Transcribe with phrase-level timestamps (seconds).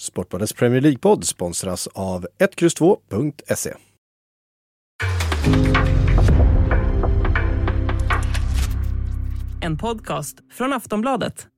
[0.00, 3.74] Sportbladets Premier League-podd sponsras av 1X2.se.
[9.60, 11.48] En podcast från Aftonbladet.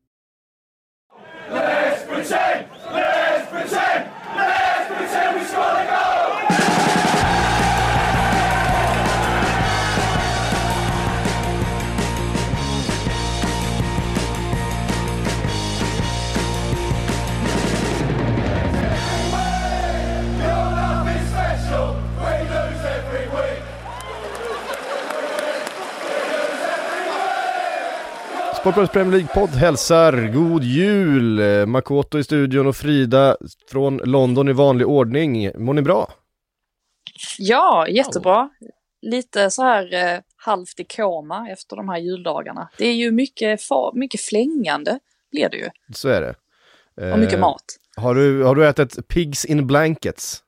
[28.67, 31.39] Sportbladets Premier League-podd hälsar god jul!
[31.39, 33.37] Eh, Makoto i studion och Frida
[33.71, 35.51] från London i vanlig ordning.
[35.65, 36.11] Mår ni bra?
[37.39, 38.49] Ja, jättebra.
[39.03, 42.69] Lite så här eh, halvt i koma efter de här juldagarna.
[42.79, 43.61] Det är ju mycket,
[43.95, 44.99] mycket flängande
[45.33, 45.69] blir det ju.
[45.95, 46.35] Så är det.
[47.07, 47.65] Eh, Och mycket mat.
[47.97, 50.43] Har du, har du ätit Pigs in Blankets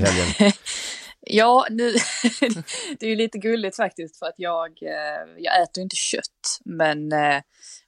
[0.00, 0.52] i helgen?
[1.32, 1.92] Ja, nu,
[2.98, 6.58] det är ju lite gulligt faktiskt för att jag, eh, jag äter inte kött.
[6.64, 7.36] Men eh,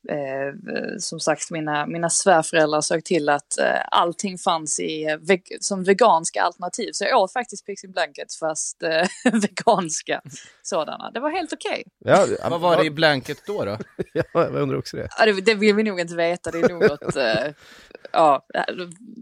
[0.08, 0.52] eh,
[0.98, 5.18] som sagt, mina, mina svärföräldrar såg till att eh, allting fanns i,
[5.60, 6.90] som veganska alternativ.
[6.92, 10.20] Så jag åt faktiskt Pigs in Blankets fast eh, veganska
[10.62, 11.10] sådana.
[11.10, 11.84] Det var helt okej.
[11.98, 13.64] ja, Vad var det i blanket då?
[13.64, 13.78] då?
[14.12, 15.08] Ja, jag undrar också det.
[15.18, 16.50] Ja, det, det vill vi nog inte veta.
[16.50, 17.52] Det är nog något eh,
[18.12, 18.46] ja,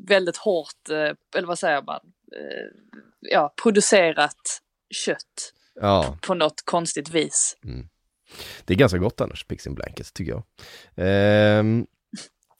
[0.09, 0.97] väldigt hårt, eh,
[1.37, 2.01] eller vad säger man,
[2.33, 4.61] eh, ja, producerat
[4.95, 7.57] kött Ja, på något konstigt vis.
[8.65, 10.43] det är ganska gott annars, Pigs in Blankets, tycker jag.
[10.97, 11.85] Ehm, eh,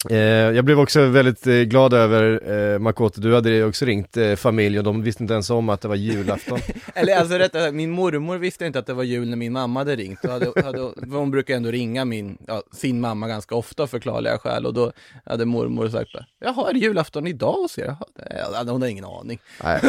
[0.09, 4.79] jag blev också väldigt eh, glad över, eh, Makoto, du hade också ringt eh, familj
[4.79, 6.59] och de visste inte ens om att det var julafton.
[6.95, 9.81] Eller alltså rättare sagt, min mormor visste inte att det var jul när min mamma
[9.81, 10.19] hade ringt.
[10.27, 14.67] Hade, hade, hon brukar ändå ringa min, ja, sin mamma ganska ofta av förklarliga skäl.
[14.67, 14.93] Och då
[15.25, 17.97] hade mormor sagt jaha, är det julafton idag hos er?
[18.31, 19.39] Jaha, det- hon har ingen aning.
[19.65, 19.81] Nej.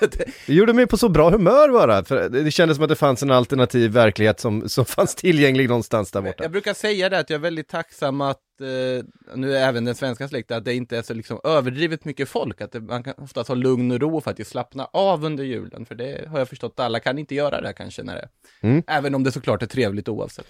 [0.46, 2.96] Det gjorde mig på så bra humör bara, för det det kändes som att det
[2.96, 6.44] fanns en alternativ verklighet som, som fanns tillgänglig någonstans där borta.
[6.44, 9.94] Jag brukar säga det att jag är väldigt tacksam att, eh, nu är även den
[9.94, 12.60] svenska släkten, att det inte är så liksom överdrivet mycket folk.
[12.60, 15.86] Att det, man kan oftast ha lugn och ro och faktiskt slappna av under julen.
[15.86, 18.28] För det har jag förstått, alla kan inte göra det kanske när det
[18.60, 18.82] Mm.
[18.86, 20.46] Även om det såklart är trevligt oavsett.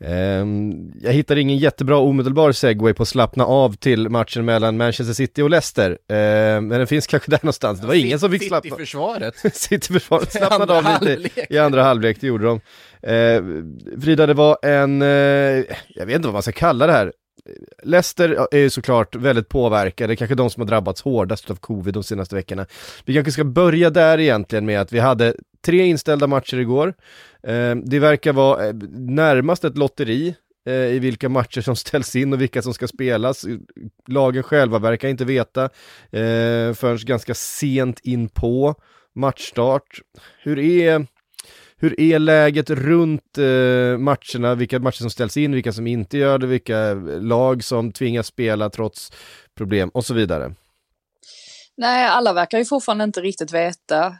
[0.00, 5.14] Ehm, jag hittade ingen jättebra omedelbar segway på att slappna av till matchen mellan Manchester
[5.14, 5.98] City och Leicester.
[6.08, 7.80] Ehm, men den finns kanske där någonstans.
[7.80, 8.76] Det var ingen som fick Sitt slappna...
[8.76, 9.34] i försvaret.
[9.54, 11.38] City-försvaret slappnade av lite halvlek.
[11.50, 12.60] i andra halvlek, det gjorde de.
[13.02, 15.08] Ehm, Frida, det var en, eh,
[15.88, 17.12] jag vet inte vad man ska kalla det här.
[17.82, 22.02] Leicester är ju såklart väldigt påverkade, kanske de som har drabbats hårdast av covid de
[22.02, 22.66] senaste veckorna.
[23.04, 25.34] Vi kanske ska börja där egentligen med att vi hade
[25.64, 26.94] tre inställda matcher igår.
[27.42, 30.34] Ehm, det verkar vara eh, närmast ett lotteri
[30.66, 33.46] eh, i vilka matcher som ställs in och vilka som ska spelas.
[34.08, 35.64] Lagen själva verkar inte veta
[36.10, 38.74] eh, förrän ganska sent in på
[39.14, 40.00] matchstart.
[40.42, 41.06] Hur är,
[41.84, 46.38] hur är läget runt eh, matcherna, vilka matcher som ställs in, vilka som inte gör
[46.38, 49.12] det, vilka lag som tvingas spela trots
[49.56, 50.54] problem och så vidare.
[51.76, 54.16] Nej, alla verkar ju fortfarande inte riktigt veta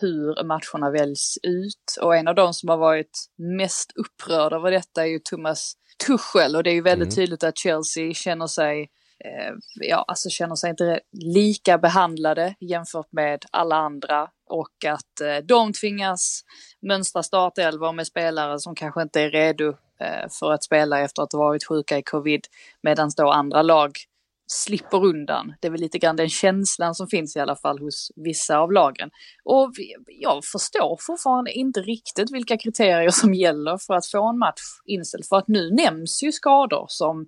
[0.00, 1.96] hur matcherna väljs ut.
[2.00, 3.18] Och en av de som har varit
[3.58, 5.72] mest upprörd över detta är ju Thomas
[6.06, 6.56] Tuchel.
[6.56, 7.14] Och det är ju väldigt Mm.
[7.14, 8.88] tydligt att Chelsea känner sig,
[9.24, 14.30] Eh, ja, alltså känner sig inte lika behandlade jämfört med alla andra.
[14.46, 16.44] Och att eh, de tvingas
[16.82, 19.68] mönstra startelvor med spelare som kanske inte är redo
[20.00, 22.46] eh, för att spela efter att ha varit sjuka i covid.
[22.82, 23.92] Medan då andra lag
[24.52, 25.54] slipper undan.
[25.60, 28.72] Det är väl lite grann den känslan som finns i alla fall hos vissa av
[28.72, 29.10] lagen.
[29.44, 29.72] Och
[30.06, 35.26] jag förstår fortfarande inte riktigt vilka kriterier som gäller för att få en match inställd.
[35.26, 37.26] För att nu nämns ju skador som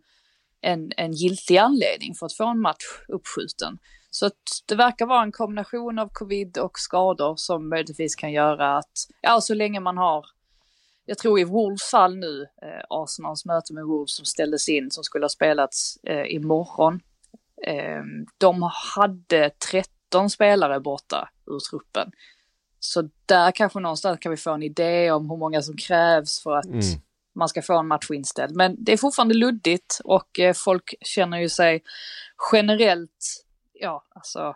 [0.63, 3.79] en, en giltig anledning för att få en match uppskjuten.
[4.11, 8.77] Så att det verkar vara en kombination av covid och skador som möjligtvis kan göra
[8.77, 10.25] att, ja så länge man har
[11.05, 15.05] jag tror i Wolves fall nu, eh, Arsenals möte med Wolves som ställdes in, som
[15.05, 17.01] skulle ha spelats eh, imorgon.
[17.67, 18.03] Eh,
[18.39, 22.13] de hade 13 spelare borta ur truppen.
[22.79, 26.57] Så där kanske någonstans kan vi få en idé om hur många som krävs för
[26.57, 26.81] att Mm
[27.35, 28.57] man ska få en match inställd.
[28.57, 31.83] Men det är fortfarande luddigt och eh, folk känner ju sig
[32.53, 34.55] generellt, ja, alltså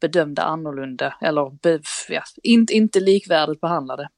[0.00, 4.08] bedömda annorlunda eller be, ja, inte, inte likvärdigt behandlade.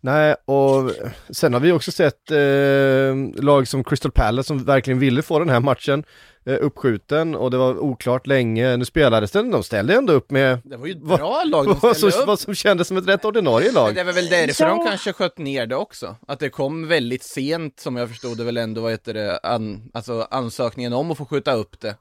[0.00, 0.90] Nej, och
[1.30, 5.48] sen har vi också sett eh, lag som Crystal Palace som verkligen ville få den
[5.50, 6.04] här matchen
[6.46, 8.76] eh, uppskjuten och det var oklart länge.
[8.76, 11.66] Nu spelades den, de ställde ändå upp med Det var ju ett Vad- bra lag
[11.66, 12.26] de vad som, ställde upp.
[12.26, 13.86] vad som kändes som ett rätt ordinarie lag.
[13.86, 14.84] Men det var väl därför de Ja.
[14.88, 16.16] kanske sköt ner det också.
[16.28, 19.90] Att det kom väldigt sent, som jag förstod det väl ändå, vad heter det, an,
[19.94, 21.96] alltså ansökningen om att få skjuta upp det.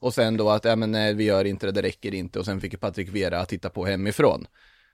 [0.00, 2.38] Och sen då att, ja men nej vi gör inte det, det räcker inte.
[2.38, 4.46] Och sen fick Patrik Vera titta på hemifrån.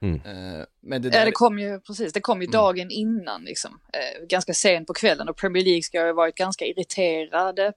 [0.03, 0.15] Mm.
[0.15, 3.81] Eh, men det Ja, där, det kom ju precis, det kom ju dagen innan liksom.
[3.93, 7.73] Eh, ganska sent på kvällen och Premier League ska ju ha varit ganska irriterade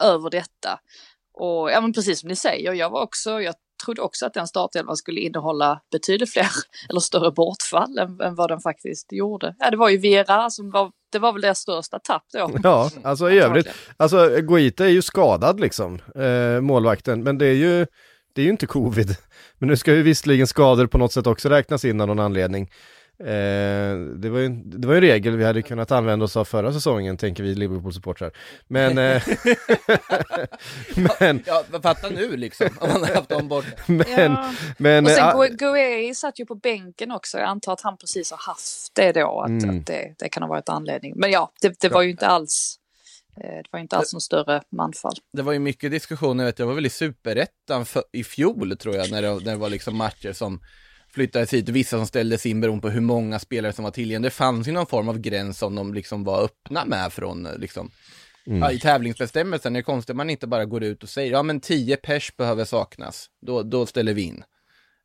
[0.00, 0.80] över detta.
[1.34, 3.54] Och ja men precis som ni säger, jag var också, jag
[3.84, 6.48] trodde också att den startelvan skulle innehålla betydligt fler
[6.90, 9.54] eller större bortfall än, än vad den faktiskt gjorde.
[9.58, 12.50] Ja det var ju Vera som var, det var väl deras största tapp då.
[12.62, 17.54] Ja, alltså i övrigt, alltså Guita är ju skadad liksom, eh, målvakten, men det är
[17.54, 17.86] ju,
[18.38, 19.16] det är ju inte covid.
[19.58, 22.70] Men nu ska ju visserligen skador på något sätt också räknas in av någon anledning.
[23.20, 26.44] Eh, det, var ju, det var ju en regel vi hade kunnat använda oss av
[26.44, 28.30] förra säsongen, tänker vi Liverpool-supportrar.
[28.68, 29.22] Men, eh,
[31.20, 33.68] men, ja, fatta nu liksom, om man har haft dem borta.
[33.86, 34.54] men, Ja.
[34.78, 37.38] men, Och sen eh, Gu- Guei satt ju på bänken också.
[37.38, 39.40] Jag antar att han precis har haft det då.
[39.40, 39.78] Att, Mm.
[39.78, 41.12] att det, det kan ha varit anledning.
[41.16, 42.87] Men ja, det, det var ju inte alls eh,
[43.38, 45.14] det var ju inte alls någon större manfall.
[45.32, 48.96] Det var ju mycket diskussioner, jag vet, jag var väl i superettan i fjol tror
[48.96, 50.60] jag, när det, när det var liksom matcher som
[51.08, 54.30] flyttades hit, vissa som ställdes in beroende på hur många spelare som var tillgängliga.
[54.30, 57.58] Det fanns ju någon form av gräns som de liksom var öppna med från eh,
[57.58, 57.90] liksom,
[58.44, 59.72] ja, i tävlingsbestämmelsen.
[59.72, 62.36] Det är konstigt att man inte bara går ut och säger, ja men 10 pers
[62.36, 64.44] behöver saknas, då, då ställer vi in.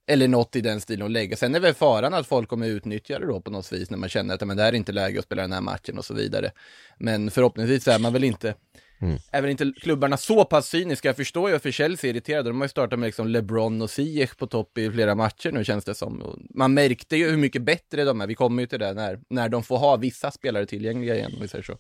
[0.07, 1.35] Eller något i den stilen att lägga.
[1.35, 4.09] Sen är väl faran att folk kommer utnyttja det då på något vis när man
[4.09, 6.13] känner att men det här är inte läge att spela den här matchen och så
[6.13, 6.51] vidare.
[6.97, 8.55] Men förhoppningsvis är man väl inte,
[9.31, 11.09] är väl inte klubbarna så pass cyniska.
[11.09, 12.50] Jag förstår ju för Chelsea är irriterade.
[12.50, 15.63] De har ju startat med liksom LeBron och Ziyech på topp i flera matcher nu
[15.63, 16.21] känns det som.
[16.21, 18.27] Och man märkte ju hur mycket bättre de är.
[18.27, 21.41] Vi kommer ju till det när, när de får ha vissa spelare tillgängliga igen om
[21.41, 21.77] vi säger så.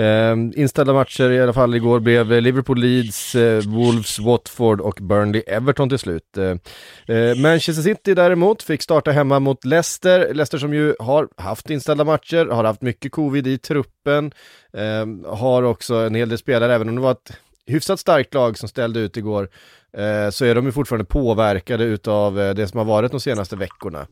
[0.00, 5.42] Eh, inställda matcher i alla fall igår blev Liverpool, Leeds, eh, Wolves, Watford och Burnley,
[5.46, 6.36] Everton till slut.
[6.36, 11.70] Eh, eh, Manchester City däremot fick starta hemma mot Leicester, Leicester som ju har haft
[11.70, 14.32] inställda matcher, har haft mycket covid i truppen,
[14.72, 17.32] eh, har också en hel del spelare, även om det var ett
[17.66, 19.48] hyfsat starkt lag som ställde ut igår,
[19.96, 23.56] eh, så är de ju fortfarande påverkade utav eh, det som har varit de senaste
[23.56, 24.06] veckorna.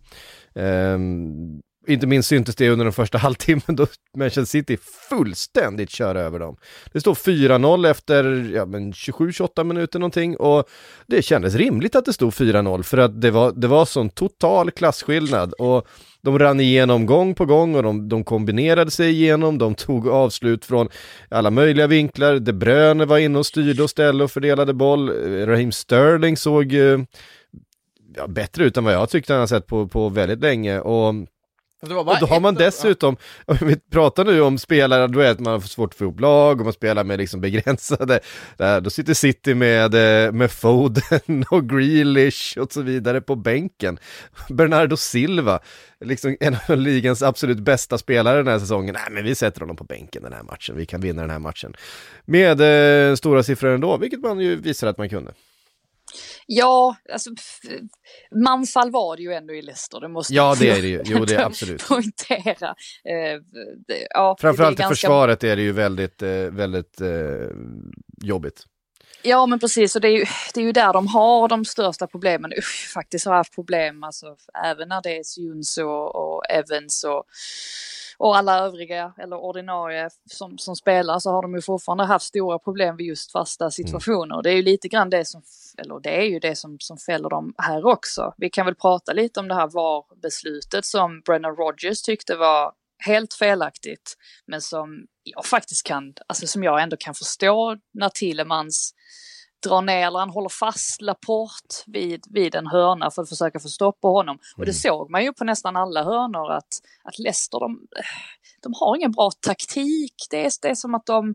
[0.55, 3.87] Ehm, inte minst syntes det under den första halvtimmen då
[4.17, 6.57] Manchester City fullständigt kör över dem.
[6.93, 8.25] Det står 4-0 efter
[8.55, 10.69] ja, 27-28 minuter någonting och
[11.07, 14.71] det kändes rimligt att det stod 4-0 för att det var, det var sån total
[14.71, 15.87] klasskillnad och
[16.23, 20.65] de rann igenom gång på gång och de, de kombinerade sig igenom, de tog avslut
[20.65, 20.89] från
[21.29, 25.11] alla möjliga vinklar, De Bruyne var inne och styrde och ställde och fördelade boll,
[25.47, 26.99] Raheem Sterling såg eh,
[28.17, 31.15] ja, bättre ut än vad jag tyckte han har sett på, på väldigt länge och
[31.81, 31.89] och
[32.21, 35.93] då har man dessutom, om vi pratar nu om spelare, du vet man har svårt
[35.93, 38.21] att få ihop lag och man spelar med liksom begränsade,
[38.57, 43.99] där, då sitter City med, eh, med Foden och Grealish och så vidare på bänken.
[44.49, 45.61] Bernardo Silva,
[46.05, 49.77] liksom en av ligans absolut bästa spelare den här säsongen, nej men vi sätter honom
[49.77, 51.75] på bänken den här matchen, vi kan vinna den här matchen.
[52.25, 52.61] Med
[53.11, 55.33] eh, stora siffror ändå, vilket man ju visar att man kunde.
[56.51, 57.31] Ja, alltså
[58.45, 60.01] manfall var det ju ändå i Leicester.
[60.01, 61.89] Det måste Ja det är det ju, jo det är absolut.
[61.89, 62.69] poängtera.
[63.05, 63.41] Eh,
[63.87, 67.09] det, ja, Framförallt i ganska- försvaret är det ju väldigt, eh, väldigt eh,
[68.23, 68.65] jobbigt.
[69.23, 69.95] Ja, men precis.
[69.97, 70.25] Och det är, ju,
[70.55, 72.53] det är ju där de har de största problemen.
[72.59, 77.25] Usch, faktiskt har haft problem, alltså, även när det är Juns och, och Evans och,
[78.19, 82.59] och alla övriga, eller ordinarie, som, som spelar, så har de ju fortfarande haft stora
[82.59, 84.37] problem vid just fasta situationer.
[84.37, 85.43] Och Det är ju lite grann det som,
[85.79, 88.35] eller det är ju det som, som fäller dem här också.
[88.37, 92.73] Vi kan väl prata lite om det här VAR-beslutet som Brennan Rogers tyckte var
[93.05, 94.15] helt felaktigt,
[94.47, 98.95] men som jag faktiskt kan, alltså som jag ändå kan förstå när Tillemans
[99.67, 103.69] drar ner eller han håller fast Laporte vid, vid en hörna för att försöka få
[103.69, 104.39] stopp på honom.
[104.57, 107.87] Och det såg man ju på nästan alla hörnor att, att Leicester, de,
[108.63, 110.15] de har ingen bra taktik.
[110.31, 111.35] Det är, det är som att de,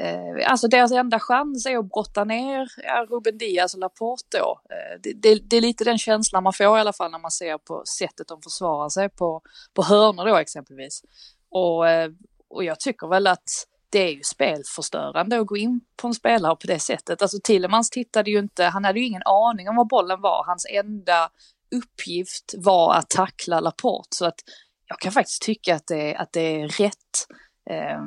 [0.00, 4.60] eh, alltså deras enda chans är att brotta ner ja, Ruben Diaz och Laporte då.
[4.70, 7.30] Eh, det, det, det är lite den känslan man får i alla fall när man
[7.30, 9.42] ser på sättet de försvarar sig på,
[9.74, 11.02] på hörnor då exempelvis.
[11.50, 12.10] Och, eh,
[12.48, 13.48] och jag tycker väl att
[13.90, 17.22] det är ju spelförstörande att gå in på en spelare på det sättet.
[17.22, 20.44] Alltså Tillemans tittade ju inte, han hade ju ingen aning om var bollen var.
[20.46, 21.30] Hans enda
[21.76, 24.16] uppgift var att tackla Laporte.
[24.16, 24.40] Så att
[24.88, 27.26] jag kan faktiskt tycka att det, att det är rätt
[27.70, 28.00] eh,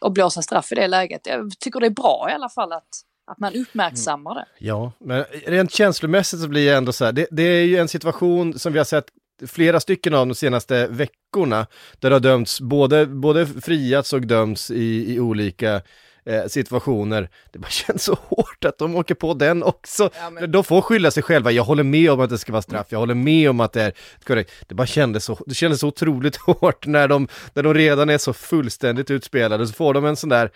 [0.00, 1.26] att blåsa straff i det läget.
[1.26, 2.88] Jag tycker det är bra i alla fall att,
[3.26, 4.46] att man uppmärksammar det.
[4.58, 7.88] Ja, men rent känslomässigt så blir jag ändå så här, det, det är ju en
[7.88, 9.06] situation som vi har sett
[9.46, 11.66] flera stycken av de senaste veckorna,
[11.98, 15.82] där det har dömts, både, både friats och dömts i, i olika
[16.26, 17.28] eh, situationer.
[17.52, 20.10] Det bara känns så hårt att de åker på den också.
[20.20, 22.62] Ja, men- De får skylla sig själva, jag håller med om att det ska vara
[22.62, 23.92] straff, jag håller med om att det är
[24.24, 24.52] korrekt.
[24.66, 28.18] Det bara kändes så, det kändes så otroligt hårt när de, när de redan är
[28.18, 30.50] så fullständigt utspelade, så får de en sån där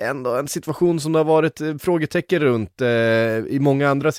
[0.00, 4.12] ändå en situation som det har varit eh, frågetecken runt eh, i, många andra,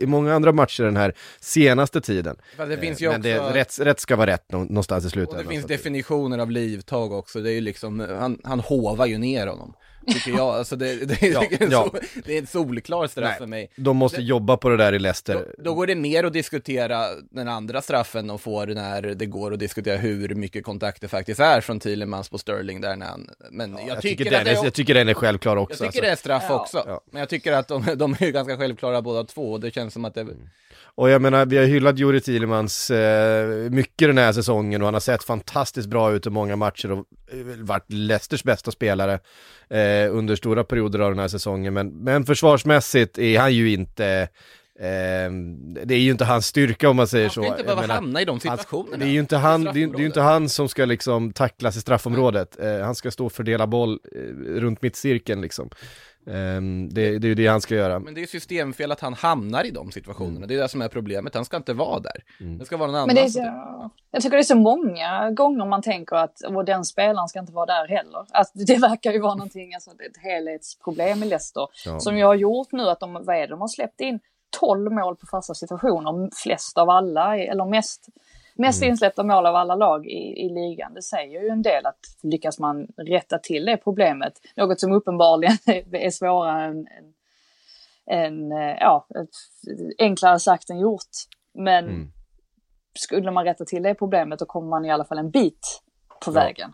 [0.00, 2.36] i många andra matcher den här senaste tiden.
[2.56, 3.52] Fast det finns ju Eh, Men också...
[3.52, 5.44] det, rätt, rätt ska vara rätt nå- någonstans i Och slutändan.
[5.46, 9.46] det finns definitioner av livtag också, det är ju liksom, han, han hovar ju ner
[9.46, 9.74] honom.
[10.06, 11.82] Tycker jag, alltså det, det, Ja, det, är, en ja.
[11.92, 13.38] sol, det är en solklar straff Nej.
[13.38, 13.70] för mig.
[13.76, 15.54] De måste jobba på det där i Då, Leicester.
[15.58, 19.58] då går det mer att diskutera den andra straffen de får när det går att
[19.58, 23.72] diskutera hur mycket kontakt det faktiskt är från Thielemans på Sterling där när han, men
[23.72, 25.74] jag, Jag tycker, tycker, den att det är, jag tycker den är självklar jag också.
[25.74, 26.00] tycker alltså.
[26.02, 26.60] det är straff Ja.
[26.60, 27.00] också, Ja.
[27.10, 29.92] men jag tycker att de, de är ju ganska självklara båda två och det känns
[29.94, 30.36] som att det, Mm.
[30.96, 34.94] Och jag menar, vi har hyllat Juri Thielemans eh, mycket den här säsongen och han
[34.94, 36.98] har sett fantastiskt bra ut i många matcher och
[37.32, 39.12] eh, varit Leicesters bästa spelare
[39.70, 41.74] eh, under stora perioder av den här säsongen.
[41.74, 44.06] Men, men försvarsmässigt är han ju inte,
[44.78, 45.30] eh,
[45.84, 47.32] det är ju inte hans styrka om man säger så.
[47.42, 48.96] ska inte Jag behöva menar, hamna i de han- situationerna.
[48.96, 51.32] det är ju inte han, det är, det är ju inte han som ska liksom
[51.32, 52.60] tacklas i straffområdet.
[52.60, 54.18] Eh, han ska stå och fördela boll eh,
[54.60, 55.70] runt mittcirkeln liksom.
[56.26, 57.98] Eh, det, det är ju det han ska göra.
[57.98, 60.88] Men det är systemfel att han hamnar i de situationerna, det är det som är
[60.88, 62.24] problemet, han ska inte vara där.
[62.40, 62.58] Mm.
[62.58, 65.30] Det ska vara någon annan Men det är så, jag tycker det är så många
[65.30, 68.26] gånger man tänker att och den spelaren ska inte vara där heller.
[68.30, 71.68] Att det verkar ju vara någonting, alltså ett helhetsproblem i Leicester.
[71.84, 72.00] Ja.
[72.00, 74.20] Som jag har gjort nu att de, vad är det, de har släppt in
[74.60, 78.08] 12 mål på fasta situationer, flest av alla, eller mest,
[78.54, 78.90] mest Mm.
[78.90, 80.94] insläppta mål av alla lag i, i ligan.
[80.94, 85.56] Det säger ju en del att lyckas man rätta till det problemet, något som uppenbarligen
[85.92, 86.86] är svårare än,
[88.06, 89.06] än, eh, ja,
[89.98, 91.10] enklare sagt än gjort.
[91.54, 92.10] Men Mm.
[92.98, 95.82] skulle man rätta till det problemet då kommer man i alla fall en bit
[96.24, 96.34] på Ja.
[96.34, 96.72] vägen.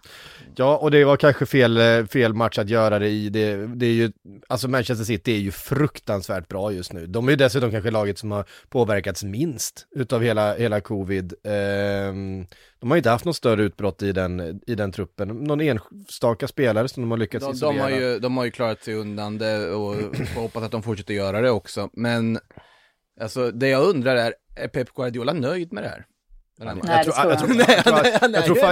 [0.57, 3.29] Ja, och det var kanske fel, eh, fel match att göra det i.
[3.29, 4.13] Det, det är ju,
[4.49, 7.07] alltså Manchester City är ju fruktansvärt bra just nu.
[7.07, 11.35] De är ju dessutom kanske laget som har påverkats minst utav hela, hela covid.
[11.45, 12.47] Ehm,
[12.81, 15.29] de har ju inte haft något större utbrott i den, i den truppen.
[15.29, 17.83] Någon enstaka spelare som de har lyckats De, de, isolera.
[17.83, 19.97] har ju, de har ju klarat sig undan det och
[20.37, 21.91] hoppas att de fortsätter göra det också.
[21.93, 22.39] Men
[23.21, 26.05] alltså, det jag undrar är, är Pep Guardiola nöjd med det här?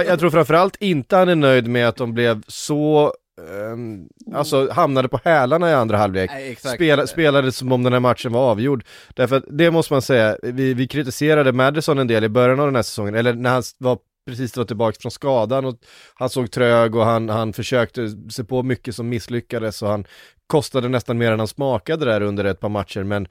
[0.07, 3.13] Jag tror- framförallt inte han är nöjd med att de blev så,
[3.49, 6.31] ehm, alltså hamnade på hälarna i andra halvlek.
[6.33, 6.55] Nej.
[6.55, 8.83] Spela, spelade som om den här matchen var avgjord.
[9.15, 12.65] Därför att det måste man säga, vi, vi kritiserade Madison en del i början av
[12.65, 15.75] den här säsongen, eller när han var precis var tillbaka från skadan och
[16.13, 20.05] han såg trög och han, han försökte se på mycket som misslyckades och han
[20.47, 23.27] kostade nästan mer än han smakade där under ett par matcher men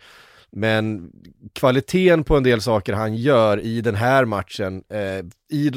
[0.51, 1.13] men
[1.53, 5.71] kvaliteten på en del saker han gör i den här matchen, eh, i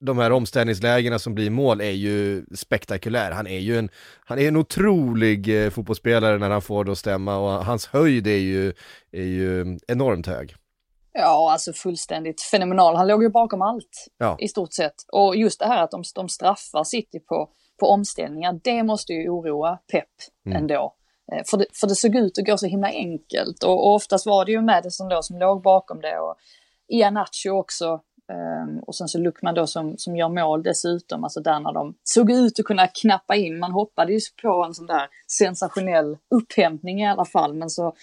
[0.00, 3.30] de här omställningslägena som blir mål är ju spektakulär.
[3.30, 3.88] Han är ju en,
[4.24, 8.26] han är en otrolig eh, fotbollsspelare när han får det att stämma och hans höjd
[8.26, 8.72] är ju,
[9.12, 10.54] är ju enormt hög.
[11.12, 12.96] Ja, alltså fullständigt fenomenal.
[12.96, 14.36] Han låg ju bakom allt Ja.
[14.40, 14.94] i stort sett.
[15.12, 17.48] Och just det här att de, de straffar City på,
[17.80, 20.04] på omställningar, det måste ju oroa Pep
[20.46, 20.56] Mm.
[20.58, 20.94] ändå.
[21.32, 24.26] Eh, för det, för det såg ut att gå så himla enkelt och, och oftast
[24.26, 26.36] var det ju Madison då som låg bakom det och
[26.88, 28.00] Ianacho också.
[28.32, 31.94] Um, och sen så Luckman då som, som gör mål dessutom, alltså där när de
[32.04, 33.58] såg ut att kunna knappa in.
[33.58, 37.94] Man hoppade ju på en sån där sensationell upphämtning i alla fall, men så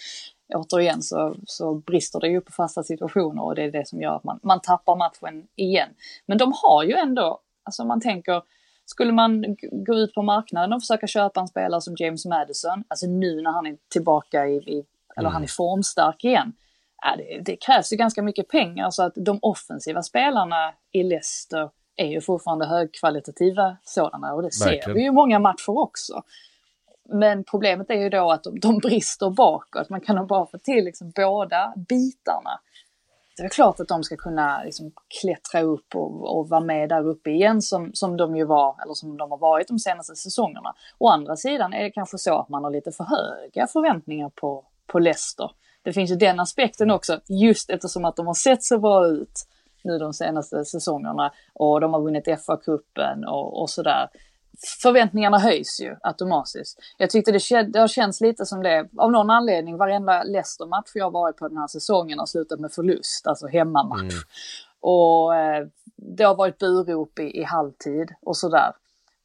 [0.54, 4.16] återigen så, så brister det ju på fasta situationer och det är det som gör
[4.16, 5.88] att man, man tappar matchen igen.
[6.26, 8.42] Men de har ju ändå, alltså man tänker,
[8.86, 13.06] skulle man gå ut på marknaden och försöka köpa en spelare som James Madison, alltså
[13.06, 14.84] nu när han är tillbaka i, i
[15.16, 16.52] eller han är formstark igen,
[17.02, 21.70] ja, det, det krävs ju ganska mycket pengar så att de offensiva spelarna i Leicester
[21.96, 24.94] är ju fortfarande högkvalitativa sådana och det ser Verkligen.
[24.94, 26.22] vi ju många matcher också.
[27.08, 29.90] Men problemet är ju då att de, de brister bakåt.
[29.90, 32.60] Man kan nog bara få till liksom båda bitarna.
[33.36, 37.06] Det är klart att de ska kunna liksom klättra upp och, och vara med där
[37.06, 40.74] uppe igen som, som de ju var, eller som de har varit de senaste säsongerna.
[40.98, 44.64] Å andra sidan är det kanske så att man har lite för höga förväntningar på,
[44.86, 45.50] på Leicester.
[45.82, 49.46] Det finns ju den aspekten också, just eftersom att de har sett så bra ut
[49.84, 54.08] nu de senaste säsongerna och de har vunnit FA-cupen och, och sådär.
[54.82, 56.78] Förväntningarna höjs ju automatiskt.
[56.98, 61.04] Jag tyckte det, det har känts lite som det, av någon anledning, varenda Leicester-match jag
[61.04, 64.14] har varit på den här säsongen har slutat med förlust, alltså hemmamatch.
[64.80, 68.72] Och eh, det har varit burop i, i halvtid och sådär.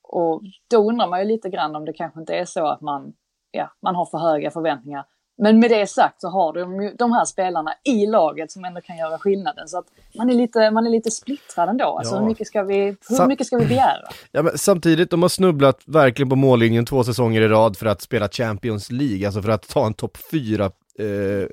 [0.03, 3.13] Och då undrar man ju lite grann om det kanske inte är så att man,
[3.51, 5.05] ja, man har för höga förväntningar.
[5.43, 8.81] Men med det sagt så har de ju de här spelarna i laget som ändå
[8.81, 9.67] kan göra skillnaden.
[9.67, 9.85] Så att
[10.17, 11.85] man är lite, man är lite splittrad ändå.
[11.85, 12.19] Alltså Ja.
[12.19, 14.09] hur, mycket ska vi, hur mycket ska vi begära?
[14.31, 18.01] Ja, men samtidigt, de har snubblat verkligen på mållinjen två säsonger i rad för att
[18.01, 20.65] spela Champions League, alltså för att ta en topp fyra
[20.99, 21.47] eh,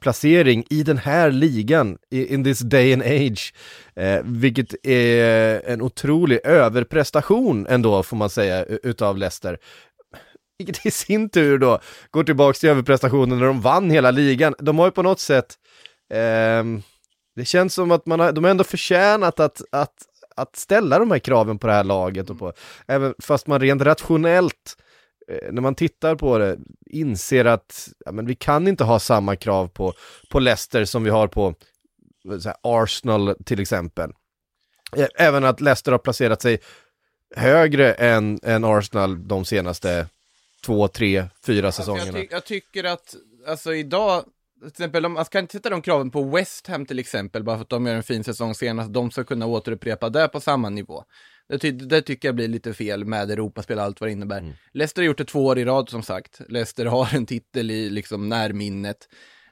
[0.00, 3.54] placering i den här ligan, i, in this day and age,
[3.94, 9.58] eh, vilket är en otrolig överprestation ändå får man säga utav Leicester
[10.58, 14.54] vilket i sin tur då går tillbaka till överprestationen när de vann hela ligan.
[14.58, 15.54] De har ju på något sätt,
[16.10, 16.64] eh,
[17.36, 19.94] det känns som att man har, de har ändå förtjänat att, att,
[20.36, 22.52] att ställa de här kraven på det här laget och på,
[22.86, 24.76] även fast man rent rationellt
[25.28, 29.36] eh, när man tittar på det inser att ja, men vi kan inte ha samma
[29.36, 29.92] krav på,
[30.30, 31.54] på Leicester som vi har på
[32.40, 34.12] så här, Arsenal till exempel.
[35.18, 36.60] Även att Leicester har placerat sig
[37.36, 40.06] högre än, än Arsenal de senaste
[40.66, 42.18] två, tre, fyra Alltså, jag, säsongerna.
[42.18, 43.14] ty- jag tycker att,
[43.46, 44.24] alltså idag,
[44.60, 47.62] till exempel, man ska inte sätta de kraven på West Ham till exempel, bara för
[47.62, 51.04] att de gör en fin säsong senast, de ska kunna återupprepa det på samma nivå.
[51.48, 54.38] Det, ty det tycker jag blir lite fel med Europaspel och allt vad det innebär.
[54.38, 54.52] Mm.
[54.72, 56.40] Leicester har gjort det två år i rad som sagt.
[56.48, 59.08] Leicester har en titel i liksom närminnet.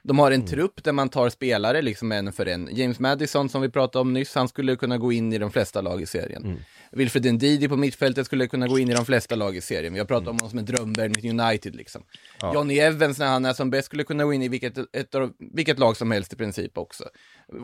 [0.07, 0.47] De har en Mm.
[0.47, 2.69] trupp där man tar spelare liksom en för en.
[2.71, 5.81] James Madison som vi pratade om nyss, han skulle kunna gå in i de flesta
[5.81, 6.43] lag i serien.
[6.45, 6.57] Mm.
[6.91, 9.93] Wilfred Ndidi på mittfältet skulle kunna gå in i de flesta lag i serien.
[9.93, 10.29] Vi har pratat Mm.
[10.31, 12.03] om honom som en drömvärvning United liksom.
[12.53, 15.15] Johnny Evans när han är som bäst skulle kunna gå in i vilket, ett,
[15.53, 17.03] vilket lag som helst i princip också.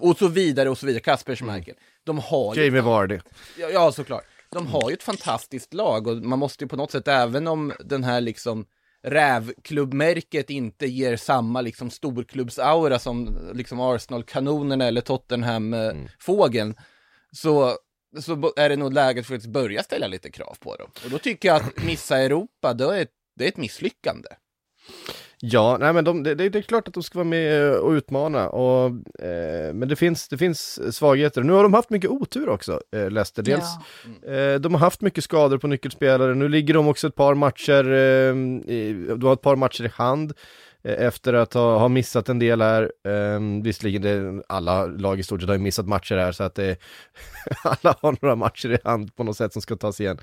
[0.01, 1.01] Och så vidare och så vidare.
[1.01, 1.75] Kasper Schmeichel.
[2.03, 3.19] De har ju, Jamie Vardy.
[3.59, 4.23] ja, ja såklart.
[4.51, 7.73] De har ju ett fantastiskt lag och man måste ju på något sätt, även om
[7.85, 8.65] den här liksom
[9.03, 16.75] rävklubbmärket inte ger samma liksom storklubbsaura som liksom Arsenal-kanonerna eller Tottenham-fågeln,
[17.31, 17.77] så,
[18.19, 20.89] så är det nog läge för att börja ställa lite krav på dem.
[21.03, 24.29] Och då tycker jag att missa Europa, då är, det är ett misslyckande.
[25.43, 27.91] Ja, nej men de, det, det är klart att de ska vara med eh, och
[27.91, 28.85] utmana, och,
[29.25, 31.43] eh, men det finns, det finns svagheter.
[31.43, 33.43] Nu har de haft mycket otur också, eh, Leicester.
[33.43, 33.63] Dels,
[34.25, 34.31] Ja.
[34.33, 37.91] eh, de har haft mycket skador på nyckelspelare, nu ligger de också ett par matcher,
[37.91, 38.35] eh,
[38.75, 40.33] i, de har ett par matcher i hand
[40.83, 42.91] eh, efter att ha, ha missat en del här.
[43.07, 46.77] Eh, visserligen, det, alla lag i stort sett har missat matcher här, så att det,
[47.63, 50.17] alla har några matcher i hand på något sätt som ska tas igen.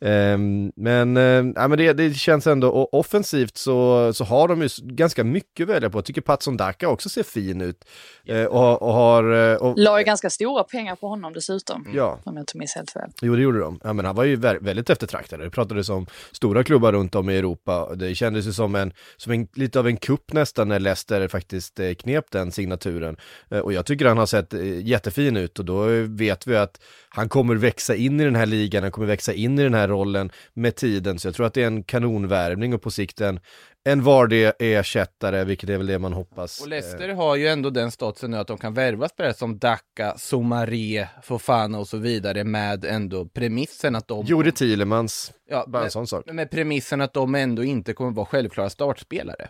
[0.00, 4.62] Ehm, men, uh, ja, men det, det känns ändå, och offensivt så, så har de
[4.62, 5.98] ju ganska mycket att välja på.
[5.98, 7.84] Jag tycker Patson Daka också ser fin ut.
[8.26, 9.50] Eh, och, och har...
[9.52, 11.86] eh, Och, La ju ganska stora pengar på honom dessutom.
[11.94, 13.10] ja, Om jag inte minns helt fel.
[13.22, 13.80] jo det gjorde de.
[13.84, 15.40] Ja, men han var ju vä- väldigt eftertraktad.
[15.40, 17.94] Det pratades om stora klubbar runt om i Europa.
[17.94, 21.80] Det kändes ju som en, som en lite av en kupp nästan när Leicester faktiskt
[21.80, 23.16] eh, knep den signaturen.
[23.62, 24.52] Och jag tycker han har sett
[24.82, 26.80] jättefin ut och då vet vi att
[27.14, 29.88] han kommer växa in i den här ligan, han kommer växa in i den här
[29.88, 31.18] rollen med tiden.
[31.18, 33.40] Så jag tror att det är en kanonvärvning och på sikt en,
[33.84, 36.60] en Vardy-ersättare, vilket är väl det man hoppas.
[36.60, 40.14] Och Leicester har ju ändå den statusen nu att de kan värva spelare som Daka,
[40.16, 44.26] Somaré, Fofana och så vidare med ändå premissen att de...
[44.26, 46.24] Juri Thielemans, ja, bara en med, sån sak.
[46.32, 49.48] med premissen att de ändå inte kommer vara självklara startspelare.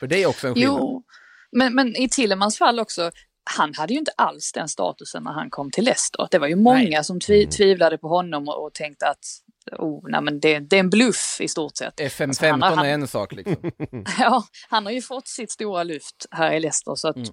[0.00, 0.78] För det är också en skillnad.
[0.78, 1.02] Jo,
[1.52, 3.10] men, men i Tillemans fall också,
[3.50, 6.28] han hade ju inte alls den statusen när han kom till Leicester.
[6.30, 7.04] Det var ju många Nej.
[7.04, 9.24] som tvi, tvivlade på honom och, och tänkte att
[9.78, 12.00] oh, nej, men det, det är en bluff i stort sett.
[12.00, 13.56] FM15 Alltså, han han- är en sak liksom.
[14.18, 17.28] Ja, han har ju fått sitt stora lyft här i Leicester så att Mm.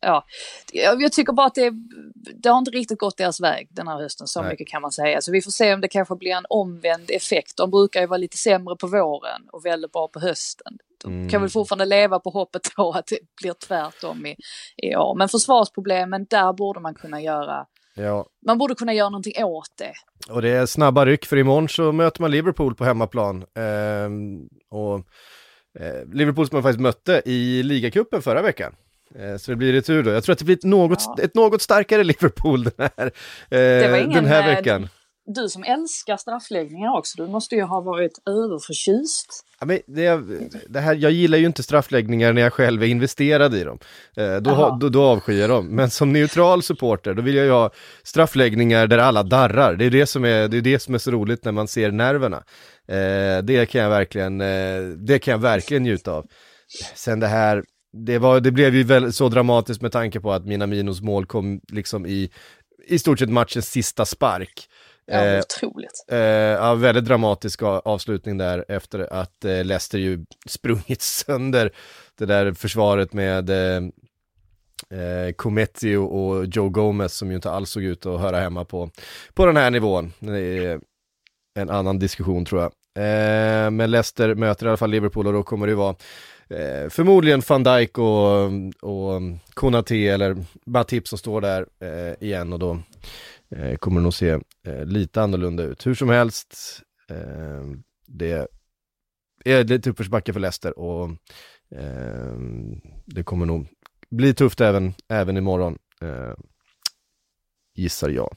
[0.00, 0.24] Ja,
[0.72, 1.70] jag, tycker bara att det,
[2.14, 4.50] det har inte riktigt gått deras väg den här hösten, så Nej.
[4.50, 5.20] mycket kan man säga.
[5.20, 7.56] Så vi får se om det kanske blir en omvänd effekt.
[7.56, 10.78] De brukar ju vara lite sämre på våren och väldigt bra på hösten.
[11.04, 11.28] De Mm.
[11.28, 14.36] kan väl fortfarande leva på hoppet då att det blir tvärtom i,
[14.76, 15.14] i år.
[15.18, 19.92] Men försvarsproblemen, där borde man kunna göra, Ja, man borde kunna göra någonting åt det.
[20.34, 23.44] Och det är snabba ryck för imorgon så möter man Liverpool på hemmaplan.
[23.58, 24.94] Ehm, och
[25.80, 28.74] eh, Liverpool som man faktiskt mötte i ligacupen förra veckan.
[29.18, 30.10] Eh, så det blir retur då.
[30.10, 31.22] Jag tror att det blir ett något, Ja.
[31.22, 33.10] ett något starkare Liverpool den här,
[33.50, 34.88] eh, ingen, den här eh, veckan.
[35.34, 39.26] Du som älskar straffläggningar också, du måste ju ha varit överförtjust.
[39.60, 40.20] Ja, men det,
[40.68, 43.78] det här, jag gillar ju inte straffläggningar när jag själv är investerad i dem.
[44.16, 45.66] Eh, då, ha- då, då avskyr jag dem.
[45.66, 47.70] Men som neutral supporter, då vill jag ju ha
[48.02, 49.74] straffläggningar där alla darrar.
[49.74, 51.90] Det är det som är, det är, det som är så roligt när man ser
[51.90, 52.36] nerverna.
[52.88, 54.38] Eh, det, kan jag verkligen,
[55.06, 56.26] det kan jag verkligen njuta av.
[56.94, 60.46] Sen det här, det, var, det blev ju väl så dramatiskt med tanke på att
[60.46, 62.30] Minaminos mål kom liksom i,
[62.86, 64.68] i stort sett matchens sista spark.
[65.06, 66.04] Ja, Eh, otroligt.
[66.10, 71.70] Eh, ja, väldigt dramatisk avslutning där efter att eh, Leicester ju sprungit sönder
[72.18, 73.82] det där försvaret med eh,
[75.00, 78.90] eh, Cometti och Joe Gomez som ju inte alls såg ut att höra hemma på,
[79.34, 80.12] på den här nivån.
[80.18, 80.80] Det är
[81.54, 82.72] en annan diskussion tror jag.
[82.98, 85.96] Eh, men Leicester möter i alla fall Liverpool och då kommer det vara
[86.50, 88.44] eh, förmodligen van Dijk och,
[88.80, 89.22] och
[89.54, 90.36] Konate eller
[90.66, 92.82] Batip som står där eh, igen och då
[93.56, 94.30] eh, kommer det nog se
[94.66, 95.86] eh, lite annorlunda ut.
[95.86, 97.62] Hur som helst, eh,
[98.06, 98.48] det
[99.44, 101.10] är lite uppförsbacke för Leicester och
[101.76, 102.34] eh,
[103.04, 103.68] det kommer nog
[104.10, 106.34] bli tufft även, även imorgon, eh,
[107.74, 108.36] gissar jag.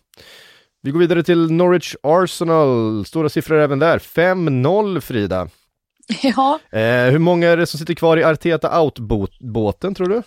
[0.81, 5.49] Vi går vidare till Norwich Arsenal, stora siffror även där, 5-0 Frida.
[6.23, 10.23] Ja, Eh, hur många är det som sitter kvar i Arteta Out-båten tror du?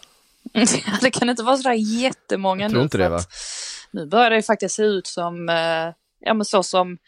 [1.01, 2.73] det kan inte vara sådär jättemånga Jag nu.
[2.73, 3.19] tror inte för det, va?
[3.91, 6.99] Nu börjar det ju faktiskt se ut som, eh, ja men så som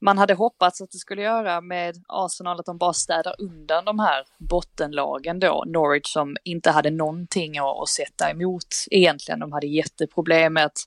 [0.00, 3.98] man hade hoppats att det skulle göra med Arsenal, att de bara städar undan de
[3.98, 5.64] här bottenlagen då.
[5.66, 9.40] Norwich som inte hade någonting att, att sätta emot egentligen.
[9.40, 10.78] De hade jätteproblem med att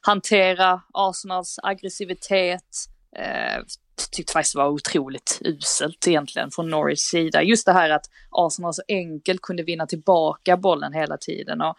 [0.00, 2.76] hantera Arsenals aggressivitet.
[3.16, 3.62] Eh,
[4.10, 7.42] tyckte faktiskt var otroligt uselt egentligen från Norwich sida.
[7.42, 11.60] Just det här att Arsenal så enkelt kunde vinna tillbaka bollen hela tiden.
[11.60, 11.76] Och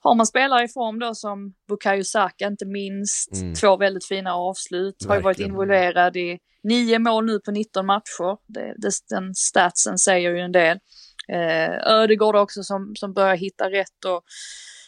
[0.00, 3.54] har man spelare i form då som Bukayo Saka inte minst, Mm.
[3.54, 5.50] två väldigt fina avslut, har ju varit Verkligen.
[5.50, 8.36] involverad i nio mål nu på 19 matcher.
[8.46, 10.78] Det, det, den statsen säger ju en del.
[11.28, 14.22] Eh, Ödegård också som, som börjar hitta rätt och,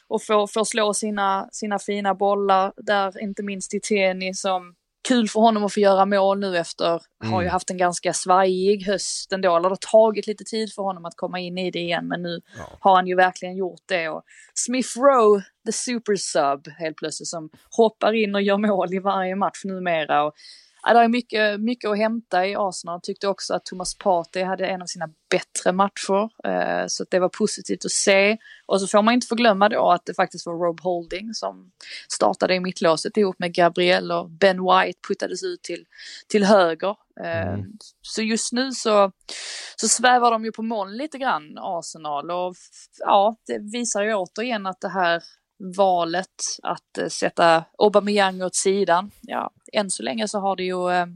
[0.08, 4.74] och får, får slå sina, sina fina bollar där, inte minst i Teni som
[5.08, 6.84] kul för honom att få göra mål nu efter,
[7.24, 7.48] har ju Mm.
[7.52, 11.16] haft en ganska svajig höst ändå, eller det har tagit lite tid för honom att
[11.16, 12.64] komma in i det igen, men nu Ja.
[12.80, 14.08] har han ju verkligen gjort det.
[14.08, 14.22] Och
[14.54, 19.36] Smith Rowe, the super sub, helt plötsligt, som hoppar in och gör mål i varje
[19.36, 20.24] match numera.
[20.24, 20.32] Och,
[20.82, 23.00] ja, det är mycket, mycket att hämta i Arsenal.
[23.02, 27.28] Tyckte också att Thomas Partey hade en av sina bättre matcher, eh, så det var
[27.28, 28.36] positivt att se.
[28.66, 31.70] Och så får man inte förglömma då att det faktiskt var Rob Holding som
[32.08, 35.84] startade i mittlåset ihop med Gabriel och Ben White puttades ut till,
[36.28, 36.96] till höger.
[37.24, 37.72] Eh, Mm.
[38.02, 39.12] Så just nu så,
[39.76, 42.30] så svävar de ju på moln lite grann, Arsenal.
[42.30, 42.54] Och
[42.98, 45.22] ja, det visar ju återigen att det här
[45.60, 46.26] valet
[46.62, 51.06] att eh, sätta Aubameyang åt sidan, ja, än så länge så har det ju eh,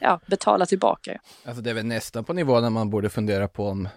[0.00, 1.12] ja, betalat tillbaka.
[1.12, 1.18] ju.
[1.44, 3.88] Alltså det är väl nästan på nivå när man borde fundera på om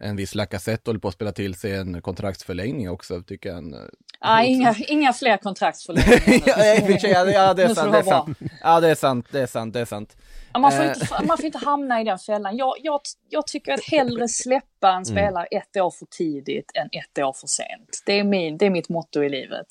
[0.00, 3.58] en viss Lacazette håller på att spela till sig en kontraktsförlängning också, tycker jag.
[3.58, 3.74] En,
[4.24, 6.42] Ah, inga, inga fler kontraktsförlängningar.
[6.46, 8.38] ja, ja, det- ja, är sant, det är sant.
[8.62, 10.16] Ja, det är sant, det är sant, det är sant.
[10.52, 10.88] Ja, Man får, Eh.
[10.88, 12.56] inte, man får inte hamna i den fällan.
[12.56, 14.98] Jag, jag, jag tycker att hellre släppa Mm.
[14.98, 18.02] en spelare ett år för tidigt än ett år för sent.
[18.06, 19.66] Det är, min, det är mitt motto i livet.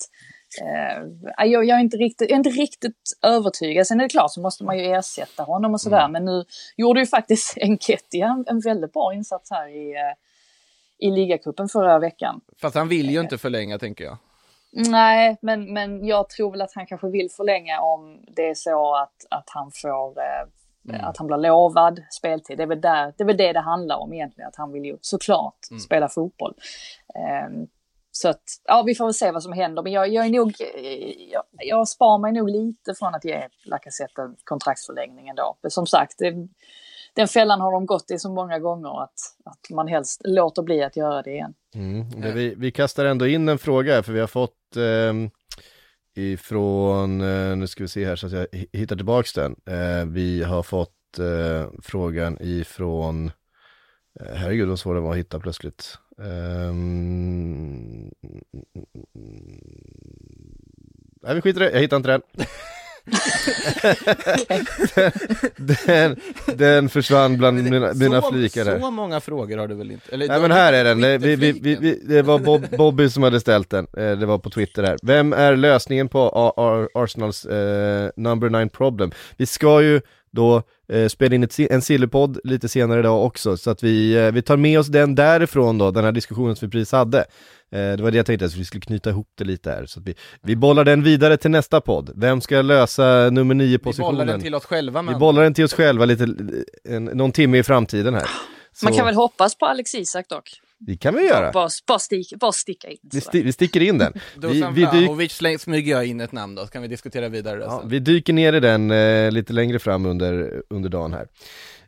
[0.60, 3.86] Eh, jag, jag, är inte riktigt, jag är inte riktigt övertygad.
[3.86, 6.04] Sen är det klart så måste man ju ersätta honom och sådär.
[6.04, 6.12] Mm.
[6.12, 6.44] Men nu
[6.76, 11.98] gjorde ju faktiskt Enketia en, en väldigt bra insats här i, eh, i ligacupen förra
[11.98, 12.40] veckan.
[12.60, 14.18] Fast han vill ju inte förlänga, tänker jag.
[14.72, 18.96] Nej, men, men jag tror väl att han kanske vill förlänga om det är så
[18.96, 20.48] att, att han får eh,
[20.90, 22.56] att han blir lovad speltid.
[22.56, 24.84] Det är, väl där, det är väl det det handlar om egentligen, att han vill
[24.84, 26.54] ju såklart spela fotboll.
[27.14, 27.66] Ehm,
[28.14, 29.82] så att, ja, vi får väl se vad som händer.
[29.82, 33.48] Men jag, jag är nog, eh, jag, jag spar mig nog lite från att ge
[33.64, 35.56] Lacazette en kontraktsförlängning ändå.
[35.62, 36.34] För som sagt, det,
[37.14, 40.82] den fällan har de gått i så många gånger att, att man helst låter bli
[40.82, 41.54] att göra det igen.
[41.74, 42.08] Mm.
[42.16, 45.30] Men Vi, vi kastar ändå in en fråga här, för vi har fått ehm,
[46.14, 49.56] ifrån, eh, nu ska vi se här så att jag hi- hittar tillbaks den.
[49.66, 53.26] Eh, vi har fått eh, frågan ifrån,
[54.20, 55.98] eh, herregud vad svår den var att hitta plötsligt.
[56.18, 58.10] Ehm,
[61.22, 62.22] Nej vi skiter i det, jag hittar inte den.
[65.86, 66.16] den,
[66.56, 68.80] den försvann bland mina, mina så, flikar där.
[68.80, 70.12] Så många frågor har du väl inte?
[70.14, 73.40] Eller, Nej men här är den, vi, vi, vi, det var Bob, Bobby som hade
[73.40, 74.96] ställt den, eh, det var på Twitter här.
[75.02, 76.52] Vem är lösningen på
[76.94, 79.12] Arsenals eh, number nine problem?
[79.36, 80.00] Vi ska ju
[80.32, 84.32] då eh, spela in ett, en sillypodd lite senare idag också, så att vi, eh,
[84.32, 87.18] vi tar med oss den därifrån då, den här diskussionen som vi precis hade.
[87.18, 87.24] Eh,
[87.96, 90.06] det var det jag tänkte, att vi skulle knyta ihop det lite här, så att
[90.08, 92.10] vi, vi bollar den vidare till nästa podd.
[92.16, 94.12] Vem ska lösa nummer nio Vi positionen?
[94.14, 95.02] bollar den till oss själva.
[95.02, 95.18] Vi Men...
[95.20, 96.26] bollar den till oss själva lite,
[96.88, 98.26] en, någon timme i framtiden här.
[98.82, 100.50] Man Så- kan väl hoppas på Alex Isak dock.
[100.86, 101.52] Det kan vi göra.
[101.52, 102.96] Bara, bara, stick, bara sticka in.
[103.02, 104.12] Vi, sti- vi sticker in den.
[104.34, 104.88] Vi, Dusan vi,
[105.30, 108.32] dyk, smyger jag in ett namn då, så kan vi diskutera vidare ja, vi dyker
[108.32, 111.26] ner i den eh, lite längre fram under, under dagen här.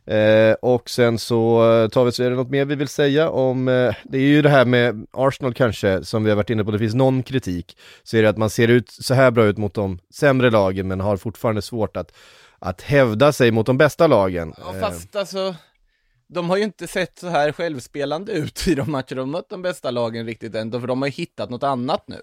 [0.07, 3.29] Eh, och sen så eh, tar vi, så är det något mer vi vill säga
[3.29, 6.65] om, eh, det är ju det här med Arsenal kanske, som vi har varit inne
[6.65, 9.45] på, det finns någon kritik, så är det att man ser ut så här bra
[9.45, 12.11] ut mot de sämre lagen, men har fortfarande svårt att,
[12.59, 14.53] att hävda sig mot de bästa lagen.
[14.57, 15.55] Ja, Eh, fast alltså,
[16.27, 19.61] de har ju inte sett så här självspelande ut i de matcher de mött de
[19.61, 22.21] bästa lagen riktigt än, för de har ju hittat något annat nu.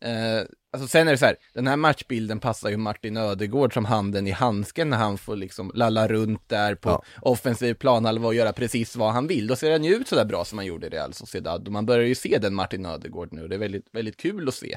[0.00, 3.84] Eh, alltså sen är det så här, den här matchbilden passar ju Martin Ödegård som
[3.84, 7.02] handen i handsken när han får liksom lalla runt där på Ja.
[7.22, 9.46] offensiv planhalva och göra precis vad han vill.
[9.46, 11.72] Då ser han ju ut så där bra som han gjorde i Real Sociedad och
[11.72, 13.48] man börjar ju se den Martin Ödegård nu.
[13.48, 14.76] Det är väldigt, väldigt kul att se.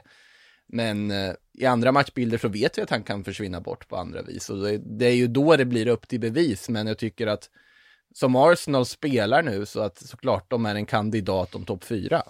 [0.67, 4.21] Men eh, i andra matchbilder så vet vi att han kan försvinna bort på andra
[4.21, 4.49] vis.
[4.49, 6.69] Och det, det är ju då det blir upp till bevis.
[6.69, 7.49] Men jag tycker att
[8.19, 12.23] som Arsenal spelar nu så att såklart de är en kandidat om topp fyra.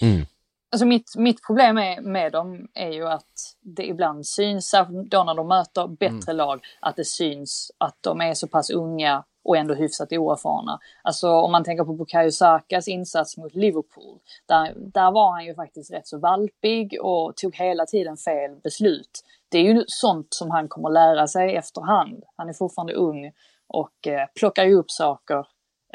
[0.00, 0.26] mm,
[0.72, 4.74] Alltså mitt, mitt problem är, med dem är ju att det ibland syns,
[5.06, 9.24] då när de möter bättre lag, att det syns att de är så pass unga
[9.44, 10.78] och ändå hyfsat oerfarna.
[11.02, 15.54] Alltså om man tänker på Bukayo Sakas insats mot Liverpool, där, där var han ju
[15.54, 19.24] faktiskt rätt så valpig och tog hela tiden fel beslut.
[19.52, 22.24] Det är ju sånt som han kommer lära sig efterhand.
[22.36, 23.32] Han är fortfarande ung
[23.68, 25.38] och eh, plockar ju upp saker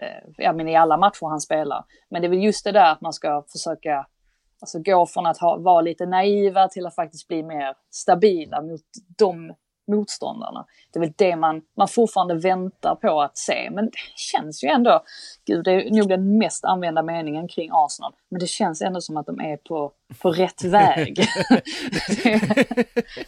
[0.01, 1.85] eh, ja, men i alla matcher han spelar.
[2.09, 4.07] Men det är väl just det där att man ska försöka
[4.61, 8.81] alltså, gå från att ha, vara lite naiva till att faktiskt bli mer stabila mot
[9.17, 9.53] de
[9.87, 10.65] motståndarna.
[10.91, 13.69] Det är väl det man, man fortfarande väntar på att se.
[13.71, 15.03] Men det känns ju ändå,
[15.45, 19.17] gud det är nog den mest använda meningen kring Arsenal, men det känns ändå som
[19.17, 21.15] att de är på, på rätt väg.
[22.23, 22.41] det,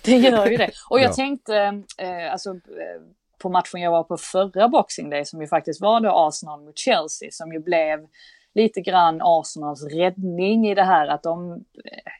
[0.03, 0.71] det gör ju det.
[0.89, 1.13] Och jag ja.
[1.13, 1.55] tänkte,
[1.97, 3.01] eh, alltså eh,
[3.41, 6.77] på matchen jag var på förra Boxing Day som ju faktiskt var då Arsenal mot
[6.77, 8.07] Chelsea som ju blev
[8.55, 11.65] lite grann Arsenals räddning i det här att de,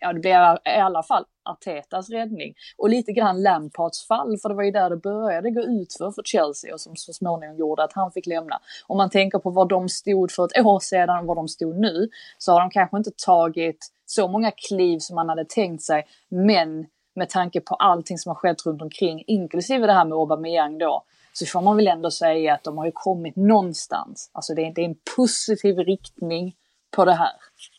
[0.01, 4.55] ja det blev i alla fall Artetas räddning och lite grann Lampards fall för det
[4.55, 7.93] var ju där det började gå utför för Chelsea och som så småningom gjorde att
[7.93, 8.59] han fick lämna.
[8.87, 11.79] Om man tänker på var de stod för ett år sedan och var de stod
[11.79, 16.05] nu så har de kanske inte tagit så många kliv som man hade tänkt sig
[16.29, 20.77] men med tanke på allting som har skett runt omkring inklusive det här med Aubameyang
[20.77, 21.03] då
[21.39, 24.31] så får man väl ändå säga att de har ju kommit någonstans.
[24.33, 26.53] Alltså det är, det är en positiv riktning
[26.95, 27.33] på det här.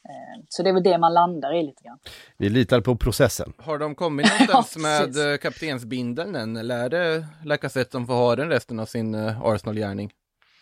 [0.09, 1.99] Eh, så det är väl det man landar i lite grann.
[2.37, 3.53] Vi litar på processen.
[3.59, 6.57] Har de kommit någonstans ja, med eh, kaptensbindeln än?
[6.57, 10.11] Eller är det Lacazette som får ha den resten av sin eh, Arsenal-gärning?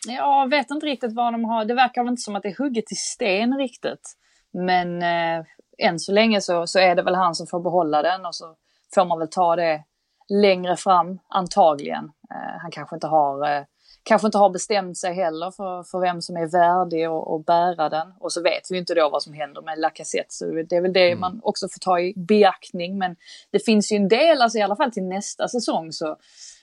[0.06, 1.64] Jag vet inte riktigt vad de har.
[1.64, 4.16] Det verkar väl inte som att det är hugget i sten riktigt.
[4.52, 5.44] Men eh,
[5.78, 8.54] än så länge så, så är det väl han som får behålla den och så
[8.94, 9.84] får man väl ta det
[10.28, 12.04] längre fram, antagligen.
[12.04, 13.64] Eh, han kanske inte har eh,
[14.02, 18.12] kanske inte har bestämt sig heller för, för vem som är värdig att bära den.
[18.20, 20.92] Och så vet vi inte då vad som händer med Lacazette, så det är väl
[20.92, 21.20] det mm.
[21.20, 22.98] man också får ta i beaktning.
[22.98, 23.16] Men
[23.50, 26.16] det finns ju en del, alltså i alla fall till nästa säsong, så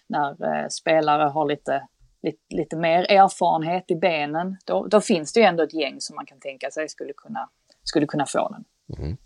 [0.08, 1.88] när eh, spelare har lite,
[2.24, 6.16] lite, lite mer erfarenhet i benen, då, då, finns det ju ändå ett gäng som
[6.16, 7.50] man kan tänka sig skulle kunna,
[7.84, 8.64] skulle kunna få den.
[9.00, 9.18] Mm.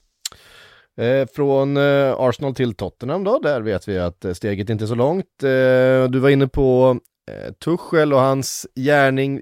[1.00, 4.88] Eh, från eh, Arsenal till Tottenham då, där vet vi att eh, steget inte är
[4.88, 5.26] så långt.
[6.10, 7.00] Du var inne på
[7.64, 9.42] Tuchel och hans gärning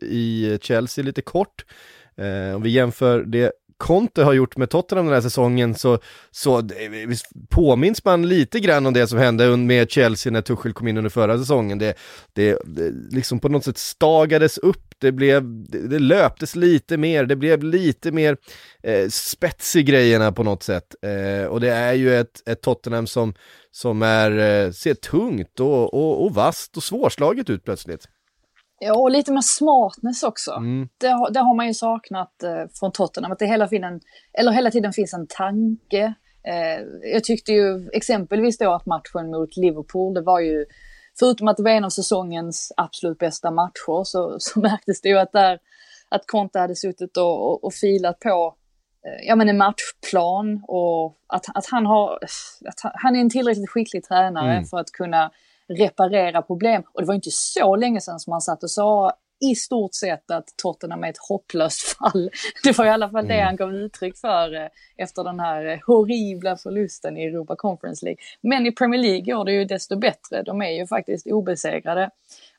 [0.00, 1.64] i Chelsea lite kort.
[2.54, 5.98] om vi jämför det Conte har gjort med Tottenham den här säsongen så,
[6.30, 6.68] så
[7.50, 11.10] påminns man lite grann om det som hände med Chelsea när Tuchel kom in under
[11.10, 11.78] förra säsongen.
[11.78, 11.94] Det,
[12.32, 17.24] det, det liksom på något sätt stagades upp, det, blev, det, det löptes lite mer,
[17.24, 18.36] det blev lite mer
[18.82, 20.94] eh, spets i grejerna på något sätt.
[21.02, 23.34] Eh, och det är ju ett, ett Tottenham som,
[23.70, 28.08] som är, eh, ser tungt och, och, och vasst och svårslaget ut plötsligt.
[28.86, 30.52] Ja, och lite mer smartness också.
[30.52, 30.88] Mm.
[30.98, 34.00] Det, har, det har man ju saknat eh, från Tottenham, att det hela tiden,
[34.38, 36.14] eller hela tiden finns en tanke.
[36.48, 40.66] Eh, jag tyckte ju exempelvis då att matchen mot Liverpool, det var ju,
[41.18, 45.18] förutom att det var en av säsongens absolut bästa matcher, så, så märktes det ju
[45.18, 45.58] att där,
[46.08, 48.54] att Conte hade suttit och, och, och filat på
[49.06, 52.18] eh, ja, men en matchplan och att, att, han har,
[52.68, 54.64] att han är en tillräckligt skicklig tränare mm.
[54.64, 55.30] för att kunna
[55.68, 56.82] reparera problem.
[56.92, 60.30] Och det var inte så länge sedan som man satt och sa i stort sett
[60.30, 62.30] att Tottenham är ett hopplöst fall.
[62.64, 63.46] Det var i alla fall det mm.
[63.46, 68.18] han gav uttryck för eh, efter den här eh, horribla förlusten i Europa Conference League.
[68.40, 70.42] Men i Premier League går det ju desto bättre.
[70.42, 72.10] De är ju faktiskt obesegrade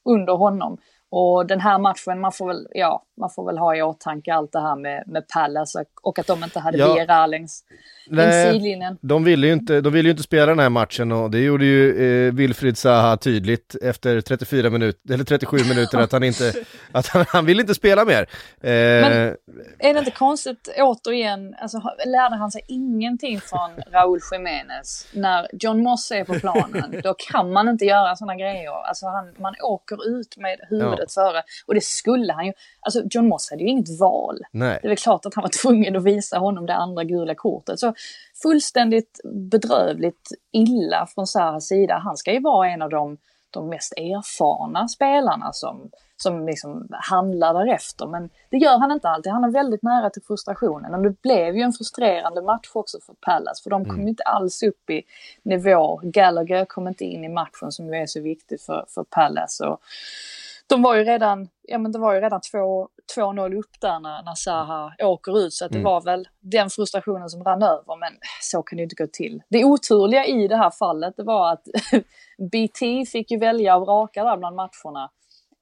[0.04, 0.78] under honom.
[1.18, 4.52] Och den här matchen, man får väl, ja, man får väl ha i åtanke allt
[4.52, 6.94] det här med, med Palace och att de inte hade ja.
[6.94, 7.64] Vera längs,
[8.08, 8.98] längs sidlinjen.
[9.02, 11.66] De ville, ju inte, de ville ju inte spela den här matchen och det gjorde
[11.66, 16.54] ju eh, Wilfried Zaha tydligt efter 34 minuter, eller 37 minuter att han inte,
[16.92, 18.22] att han, han vill inte spela mer.
[18.62, 19.36] Eh, Men
[19.80, 25.08] är det inte konstigt, återigen, alltså lärde han sig ingenting från Raúl Jiménez?
[25.14, 28.88] När John Moss är på planen, då kan man inte göra sådana grejer.
[28.88, 31.05] Alltså han, man åker ut med huvudet ja.
[31.12, 31.44] Före.
[31.66, 32.54] Och det skulle han ju.
[32.80, 34.40] Alltså John Moss hade ju inget val.
[34.52, 34.80] Nej.
[34.82, 37.80] Det är väl klart att han var tvungen att visa honom det andra gula kortet.
[37.80, 37.94] Så
[38.42, 42.02] fullständigt bedrövligt illa från Sahas sida.
[42.04, 43.18] Han ska ju vara en av de,
[43.52, 48.08] de mest erfarna spelarna som, som liksom handlar därefter.
[48.08, 49.32] Men det gör han inte alltid.
[49.32, 50.94] Han är väldigt nära till frustrationen.
[50.94, 53.62] Och det blev ju en frustrerande match också för Pallas.
[53.64, 54.08] För de kom mm.
[54.08, 55.04] inte alls upp i
[55.44, 56.02] nivå.
[56.04, 59.60] Gallagher kom inte in i matchen som ju är så viktigt för, för Pallas.
[59.60, 59.82] Och
[60.68, 62.42] de var ju redan, ja men det var ju redan
[63.16, 65.92] 2-0 upp där när, när Zaha åker ut så att det mm.
[65.92, 69.44] var väl den frustrationen som rann över men så kan det ju inte gå till.
[69.50, 71.64] Det oturliga i det här fallet det var att
[72.52, 75.12] BT fick ju välja och vraka där bland matcherna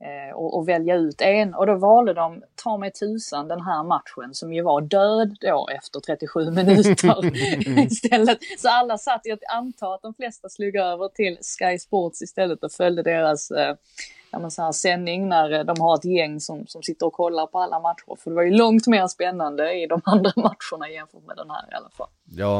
[0.03, 3.83] eh, och, och, välja ut en och då valde de, ta mig tusan, den här
[3.83, 7.37] matchen som ju var död då efter 37 minuter
[7.85, 8.37] istället.
[8.57, 12.71] Så alla satt, jag antar att de flesta slog över till Sky Sports istället och
[12.71, 13.75] följde deras eh,
[14.33, 17.47] ja, men så här sändning när de har ett gäng som, som sitter och kollar
[17.47, 18.21] på alla matcher.
[18.23, 21.71] För det var ju långt mer spännande i de andra matcherna jämfört med den här
[21.71, 22.07] i alla fall.
[22.35, 22.59] Ja,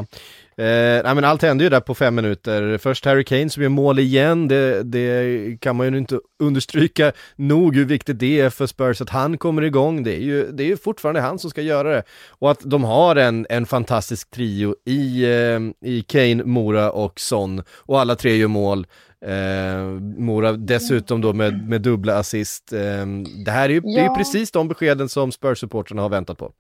[0.58, 2.78] eh, nej men allt hände ju där på fem minuter.
[2.78, 7.76] Först Harry Kane som gör mål igen, det, det kan man ju inte understryka nog
[7.76, 10.04] hur viktigt det är för Spurs att han kommer igång.
[10.04, 12.04] Det är ju, det är ju fortfarande han som ska göra det.
[12.30, 17.64] Och att de har en, en fantastisk trio i, eh, i Kane, Mora och Son.
[17.70, 18.88] Och alla tre gör mål.
[19.24, 19.84] Eh,
[20.18, 22.74] Mora dessutom då med, med dubbla assist.
[22.74, 23.06] Eh,
[23.46, 24.16] det här är ju, det är ju Ja.
[24.16, 26.52] precis de beskeden som Spurs-supportrarna har väntat på.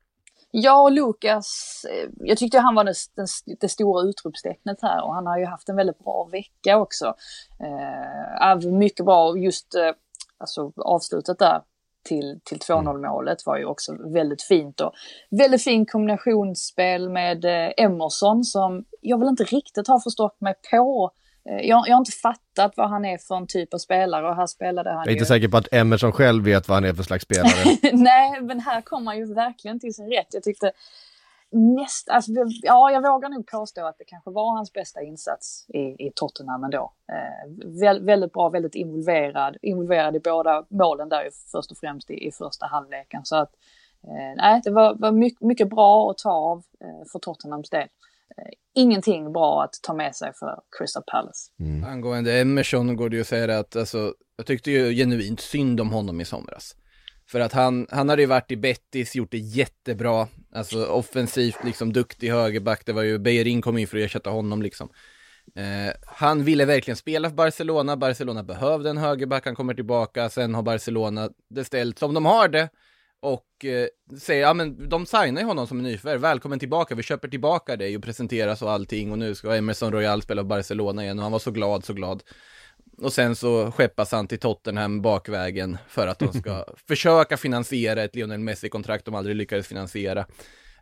[0.52, 5.15] Ja, och Lukas, eh, jag tyckte han var det, det, det stora utropstecknet här och
[5.15, 7.13] han har ju haft en väldigt bra vecka också.
[7.60, 9.91] Eh, mycket bra, just eh,
[10.38, 11.62] alltså, avslutet där
[12.04, 14.91] till, till 2-0 målet var ju också väldigt fint och
[15.32, 21.12] väldigt fin kombinationsspel med eh, Emerson som jag väl inte riktigt har förstått mig på.
[21.49, 24.36] Eh, jag, jag har inte fattat vad han är för en typ av spelare och
[24.36, 25.25] här spelade han Jag är inte ju...
[25.25, 27.77] säker på att Emerson själv vet vad han är för slags spelare.
[27.93, 30.27] Nej, men här kom han ju verkligen till sin rätt.
[30.34, 30.71] Jag tyckte
[31.53, 35.79] näst, alltså, ja, jag vågar nog påstå att det kanske var hans bästa insats i,
[35.79, 36.93] i Tottenham ändå.
[37.10, 42.27] Eh, vä väldigt bra, väldigt involverad, involverad i båda målen där först och främst i,
[42.27, 43.21] i första halvleken.
[43.25, 43.51] Så att,
[44.03, 47.88] eh, nej, det var, var mycket, mycket bra att ta av eh, för Tottenhams del.
[48.76, 51.52] Ingenting bra att ta med sig för Crystal Palace.
[51.88, 55.91] Angående Emerson går det ju att säga att alltså, jag tyckte ju genuint synd om
[55.91, 56.76] honom i somras.
[57.28, 61.93] För att han, han hade ju varit i Betis, gjort det jättebra, alltså offensivt liksom
[61.93, 64.89] duktig högerback, det var ju, Beijerin kom in för att ersätta honom liksom.
[65.56, 70.56] Eh, han ville verkligen spela för Barcelona, Barcelona behövde en högerback, han kommer tillbaka, sen
[70.56, 72.69] har Barcelona det ställt som de har det.
[73.23, 73.88] Och eh,
[74.19, 77.75] säger, ja men de signar ju honom som en nyförvärv, välkommen tillbaka, vi köper tillbaka
[77.75, 81.23] dig och presenteras och allting och nu ska Emerson Royal spela för Barcelona igen och
[81.23, 82.23] han var så glad, så glad.
[82.97, 88.15] Och sen så skeppas han till Tottenham bakvägen för att de ska försöka finansiera ett
[88.15, 90.19] Lionel Messi-kontrakt de aldrig lyckades finansiera.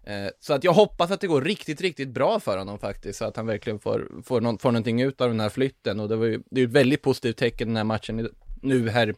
[0.04, 3.26] Eh, så att jag hoppas att det går riktigt, riktigt bra för honom faktiskt, så
[3.26, 6.00] att han verkligen får, får, någon, får någonting ut av den här flytten.
[6.00, 8.30] Och det var ju, det är ju ett väldigt positivt tecken den här matchen
[8.62, 9.16] nu här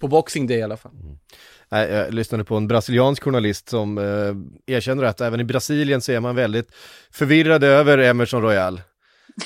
[0.00, 0.92] på Boxing Day i alla fall.
[0.92, 1.16] Mm.
[1.70, 6.20] Jag lyssnade på en brasiliansk journalist som eh, erkänner att även i Brasilien så är
[6.20, 6.72] man väldigt
[7.10, 8.80] förvirrad över Emerson Royal.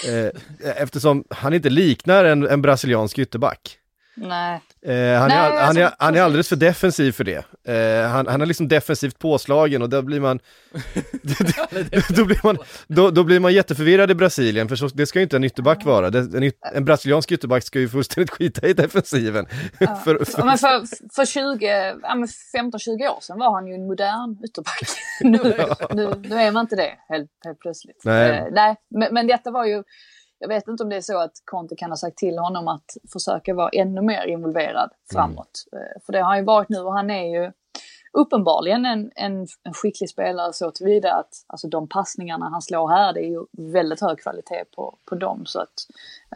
[0.09, 0.40] Eh,
[0.77, 3.79] eftersom han inte liknar en, en brasiliansk ytterback.
[4.16, 7.44] Nej, Eh, han, Nej, är, han, är, alltså, han är alldeles för defensiv för det.
[7.68, 10.40] Eh, han, han är liksom defensivt påslagen och då blir man
[12.16, 15.22] då, blir man, då, då blir man jätteförvirrad i Brasilien, för så, det ska ju
[15.22, 16.11] inte en ytterback vara.
[16.11, 19.46] Det, en, en brasiliansk ytterback ska ju fullständigt skita i defensiven.
[19.79, 20.83] för, Ja, för, men för,
[21.14, 21.66] för 20,
[22.03, 24.88] ja, men 15-20 år sedan var han ju en modern ytterback.
[25.20, 25.38] nu,
[25.94, 28.03] nu, nu är man inte det helt, helt plötsligt.
[28.05, 28.31] Nej.
[28.31, 29.83] Eh, nej men, men detta var ju,
[30.45, 32.97] jag vet inte om det är så att Conte kan ha sagt till honom att
[33.13, 35.65] försöka vara ännu mer involverad framåt.
[35.73, 37.53] Eh, för det har han ju varit nu och han är ju
[38.13, 43.13] uppenbarligen en, en, en skicklig spelare så tillvida att alltså, de passningarna han slår här,
[43.13, 45.47] det är ju väldigt hög kvalitet på, på dem.
[45.47, 45.75] Så att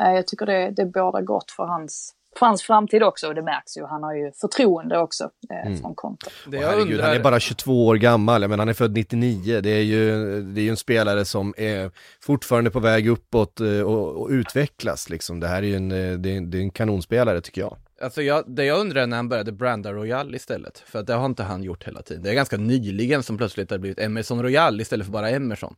[0.00, 3.42] eh, jag tycker det, det bådar gott för hans, för hans framtid också och det
[3.42, 3.84] märks ju.
[3.86, 6.26] Han har ju förtroende också eh, från Conte.
[6.46, 8.72] Det Åh, jag herregud, undrar, han är bara 22 år gammal, jag menar, han är
[8.74, 10.10] född 99, det är ju,
[10.42, 15.10] det är ju en spelare som är fortfarande på väg uppåt eh, och, och utvecklas
[15.10, 15.40] liksom.
[15.40, 17.76] Det här är ju en, eh, det är, en- det är en kanonspelare tycker jag.
[18.02, 21.14] Alltså jag, det jag undrar är när han började branda Royal istället, för att det
[21.14, 22.22] har inte han gjort hela tiden.
[22.22, 25.74] Det är ganska nyligen som plötsligt har blivit Emerson Royal istället för bara Emerson.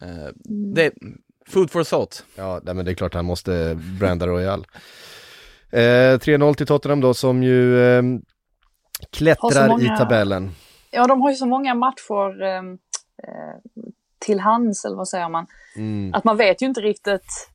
[0.00, 0.08] Eh,
[0.74, 0.92] det,
[1.48, 2.24] food for thought.
[2.36, 4.66] Ja, men det är klart han måste branda Royal.
[5.74, 8.02] Eh, 3-0 till Tottenham då som ju eh,
[9.10, 10.50] klättrar många- i tabellen.
[10.90, 12.58] Ja, de har ju så många matcher eh,
[13.22, 13.56] eh,
[14.18, 15.46] till hands, eller vad säger man?
[15.76, 16.14] Mm.
[16.14, 17.48] Att man vet ju inte riktigt,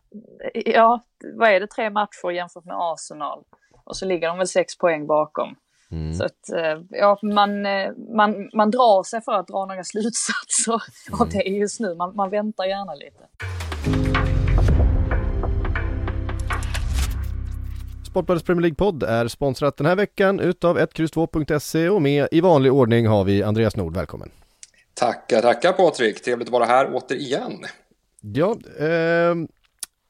[0.54, 1.02] ja,
[1.34, 3.44] vad är det, tre matcher jämfört med Arsenal?
[3.84, 5.56] Och så ligger de väl sex poäng bakom.
[5.92, 6.14] Mm.
[6.14, 10.82] Så att, eh, ja, man, eh, man, man drar sig för att dra några slutsatser
[11.20, 11.96] av det just nu.
[11.96, 13.24] Man, man väntar gärna lite.
[18.10, 23.08] Sportbladets Premier League-podd är sponsrat den här veckan utav 1X2.se och med i vanlig ordning
[23.08, 24.32] har vi Andreas Nord, välkommen.
[24.94, 26.24] Tackar, tackar Patrik.
[26.24, 27.66] Trevligt att vara här återigen.
[28.22, 29.48] Ja, ehm,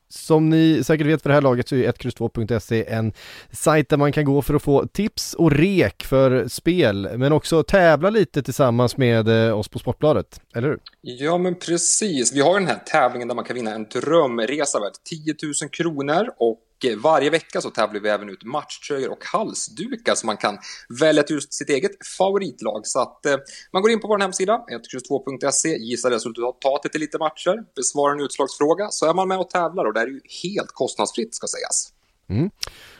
[0.09, 3.13] som ni säkert vet för det här laget så är 1X2.se en
[3.51, 7.63] sajt där man kan gå för att få tips och rek för spel, men också
[7.63, 10.79] tävla lite tillsammans med eh, oss på Sportbladet, eller hur?
[11.01, 12.33] Ja, men precis.
[12.33, 16.29] Vi har den här tävlingen där man kan vinna en drömresa värd 10 000 kronor
[16.37, 20.57] och Eh, varje vecka så tävlar vi även ut matchtröjor och halsdukar så man kan
[20.99, 22.81] välja till just sitt eget favoritlag.
[22.83, 23.35] Så att eh,
[23.73, 24.61] man går in på vår hemsida,
[24.93, 29.85] 122.se, gissar resultatet i lite matcher, besvarar en utslagsfråga så är man med och tävlar
[29.85, 31.93] och det är ju helt kostnadsfritt ska sägas.
[32.29, 32.49] Mm.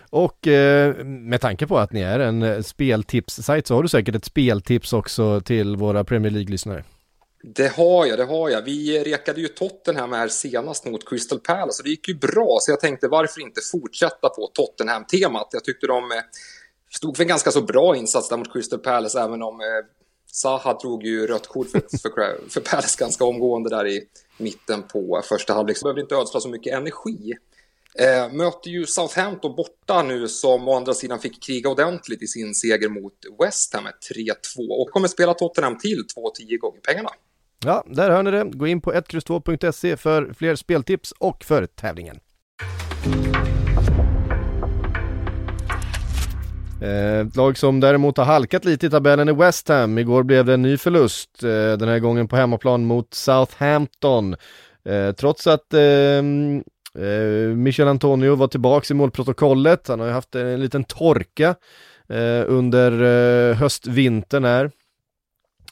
[0.10, 4.16] Och eh, med tanke på att ni är en eh, speltipssajt så har du säkert
[4.16, 6.84] ett speltips också till våra Premier League-lyssnare.
[7.44, 8.62] Det har jag, det har jag.
[8.62, 12.72] Vi rekade ju Tottenham här senast mot Crystal Palace och det gick ju bra så
[12.72, 15.48] jag tänkte varför inte fortsätta på Tottenham-temat.
[15.52, 16.18] Jag tyckte de eh,
[16.90, 19.68] stod för en ganska så bra insats där mot Crystal Palace även om eh,
[20.32, 24.04] Zaha drog ju rött kort för, för, för Palace ganska omgående där i
[24.38, 27.34] mitten på första halvlek så behövde inte ödsla så mycket energi.
[27.96, 32.56] Eh, möter ju Southampton borta nu som å andra sidan fick kriga ordentligt i sin
[32.56, 33.14] seger mot
[33.44, 37.10] West Ham med 3-2 och kommer spela Tottenham till 2-10 gånger pengarna.
[37.66, 38.44] Ja, där hör ni det.
[38.44, 42.20] Gå in på 1X2.se för fler speltips och för tävlingen.
[46.82, 49.98] Eh, ett lag som däremot har halkat lite i tabellen är West Ham.
[49.98, 54.36] Igår blev det en ny förlust, eh, den här gången på hemmaplan mot Southampton.
[54.86, 56.64] Eh, trots att ehm,
[57.56, 61.56] Michel Antonio var tillbaks i målprotokollet, han har ju haft en liten torka
[62.48, 64.72] under höstvintern här.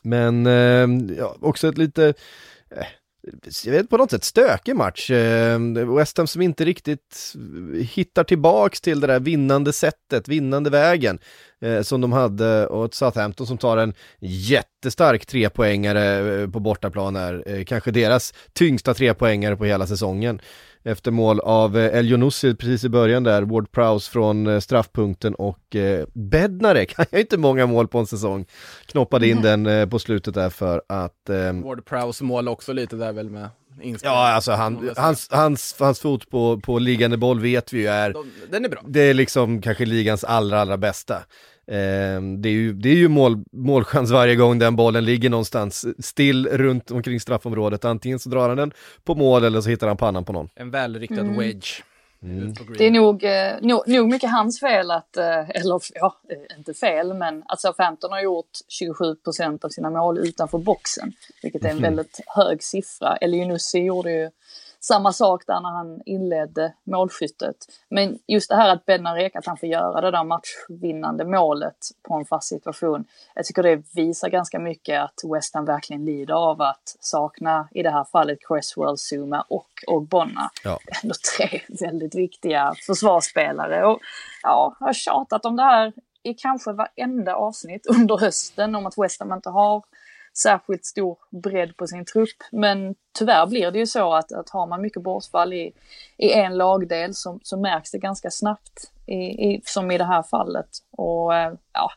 [0.07, 2.13] Men ehm, ja, också ett lite
[2.71, 2.85] eh,
[3.65, 5.11] jag vet på något sätt stökig match.
[5.11, 5.59] Eh,
[5.97, 7.33] West Ham som inte riktigt
[7.93, 11.19] hittar tillbaks till det där vinnande sättet, vinnande vägen
[11.61, 17.15] eh, som de hade och ett Southampton som tar en jättestark trepoängare eh, på bortaplan
[17.15, 20.41] här, eh, kanske deras tyngsta trepoängare på hela säsongen
[20.87, 25.35] efter mål av eh, El Younussi precis i början där, Ward Prowse från eh, straffpunkten
[25.35, 28.45] och eh, Bednare kan jag inte många mål på en säsong.
[28.85, 31.29] Knoppade in den eh, på slutet där för att...
[31.29, 33.49] Eh, Ward Prowse mål också lite där väl med
[34.03, 38.15] Ja, alltså han, hans, hans, hans fot på, på liggande boll vet vi ju är...
[38.51, 38.81] Den är bra.
[38.87, 41.23] Det är liksom kanske ligans allra, allra bästa.
[41.71, 45.85] Eh, det är ju, det är ju mål, målchans varje gång den bollen ligger någonstans
[45.99, 47.85] still runt omkring straffområdet.
[47.85, 48.71] Antingen så drar han den
[49.03, 50.49] på mål eller så hittar han pannan på någon.
[50.55, 51.37] En välriktad mm.
[51.37, 51.83] wedge.
[52.23, 52.53] Mm.
[52.77, 56.73] Det är nog, eh, nog, nog, mycket hans fel att, eh, eller ja, eh, inte
[56.73, 61.11] fel, men att Southampton har gjort 27 procent av sina mål utanför boxen,
[61.43, 61.83] vilket är en mm.
[61.83, 63.15] väldigt hög siffra.
[63.15, 64.29] Elionussi gjorde ju
[64.87, 67.55] samma sak där när han inledde målskyttet.
[67.89, 71.77] Men just det här att Bednarek, att han får göra det där matchvinnande målet
[72.07, 73.05] på en fast situation.
[73.35, 77.83] Jag tycker det visar ganska mycket att West Ham verkligen lider av att sakna, i
[77.83, 80.49] det här fallet, Cresswell, Zuma och Ogbonna.
[80.63, 80.79] Ja.
[81.03, 83.85] Ändå tre väldigt viktiga försvarsspelare.
[83.85, 83.99] Och
[84.43, 88.97] ja, jag har tjatat om det här i kanske varenda avsnitt under hösten om att
[88.97, 89.83] West Ham inte har
[90.41, 92.43] särskilt stor bredd på sin trupp.
[92.51, 95.73] Men tyvärr blir det ju så att, att har man mycket bortfall i,
[96.17, 100.23] i en lagdel så, så märks det ganska snabbt, i, i, som i det här
[100.23, 100.69] fallet.
[100.91, 101.89] Och eh, ja,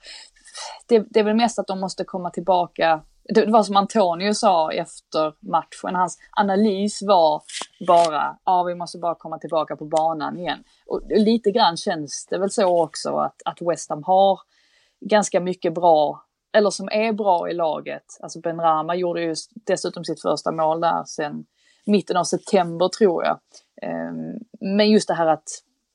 [0.86, 3.02] det, det är väl mest att de måste komma tillbaka
[3.34, 7.42] det var som Antonio sa efter matchen, hans analys var
[7.86, 10.64] bara, ja vi måste bara komma tillbaka på banan igen.
[10.86, 14.40] Och lite grann känns det väl så också att, att West Ham har
[15.00, 18.04] ganska mycket bra eller som är bra i laget.
[18.20, 19.34] Alltså Ben Rama gjorde ju
[19.66, 21.44] dessutom sitt första mål där sen
[21.86, 23.38] mitten av september tror jag.
[23.82, 25.48] Ehm, men just det här att,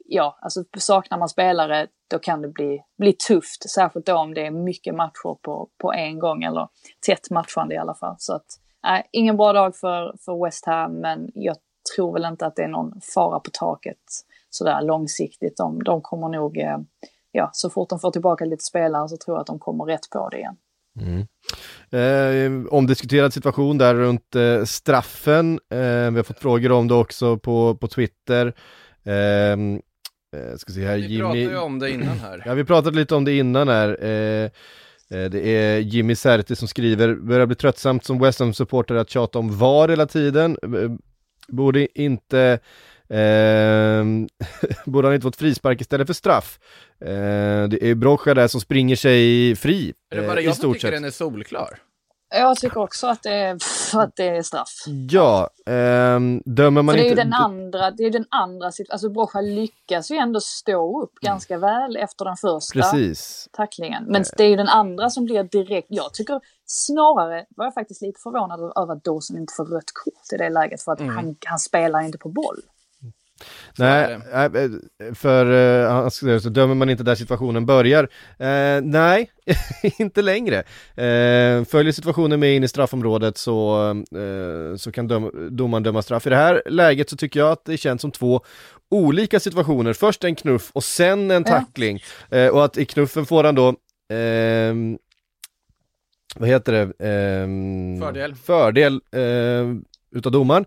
[0.06, 3.70] ja, alltså saknar man spelare då kan det bli, bli tufft.
[3.70, 6.68] Särskilt då om det är mycket matcher på, på en gång eller
[7.06, 8.16] tätt matchande i alla fall.
[8.18, 8.45] Så att,
[8.88, 11.56] äh, ingen bra dag för, för West Ham men jag
[11.95, 13.99] tror väl inte att det är någon fara på taket
[14.49, 15.58] sådär långsiktigt.
[15.58, 16.78] De, de kommer nog eh,
[17.36, 20.10] ja, så fort de får tillbaka lite spelare så tror jag att de kommer rätt
[20.12, 20.56] på det igen.
[21.02, 21.28] Mm.
[21.92, 25.60] Eh, omdiskuterad situation där runt eh, straffen.
[25.72, 28.54] Eh, vi har fått frågor om det också på, på Twitter.
[29.06, 29.82] Ehm,
[30.36, 31.20] eh, ska se här, vi Jimmy...
[31.20, 32.44] pratade ju om det innan här.
[32.46, 34.04] Ja, vi pratade lite om det innan här.
[34.04, 34.44] Eh,
[35.20, 39.40] eh, det är Jimmy Serti som skriver, börjar bli tröttsamt som West Ham-supporter att tjata
[39.40, 40.58] om VAR hela tiden.
[41.48, 42.60] Borde inte
[43.10, 44.06] Eh,
[44.86, 46.60] borde han inte fått frispark istället för straff?
[47.01, 49.93] Eh, det är Brocha där som springer sig fri.
[50.12, 51.80] Är det bara eh, jag som tycker den är solklar?
[52.30, 53.58] Jag tycker också att det är,
[53.93, 54.84] att det är straff.
[55.10, 59.10] Ja, eh, dömer man För det är ju den andra, det är den andra alltså
[59.10, 63.49] Brocha lyckas ju ändå stå upp ganska väl efter den första Precis.
[63.51, 64.03] tacklingen.
[64.08, 68.01] Men det är ju den andra som blir direkt, jag tycker snarare var jag faktiskt
[68.01, 71.16] lite förvånad över att Dawson inte får rött kort i det läget för att mm.
[71.16, 72.62] han, han spelar inte på boll.
[73.78, 74.50] Nej, eh,
[75.14, 78.04] för uh, så dömer man inte där situationen börjar.
[78.04, 79.32] Uh, nej,
[80.00, 80.58] inte längre.
[80.58, 86.28] Uh, följer situationen med in i straffområdet så, uh, så kan döm domaren döma straff.
[86.28, 88.42] I det här läget så tycker jag att det känns som två
[88.90, 89.94] olika situationer.
[89.94, 92.04] Först en knuff och sen en tackling.
[92.30, 92.52] Ja.
[92.52, 93.76] och att i knuffen får han då
[96.36, 96.94] vad heter det?
[98.00, 98.36] fördel.
[98.36, 99.02] Fördel
[100.12, 100.66] utav domaren.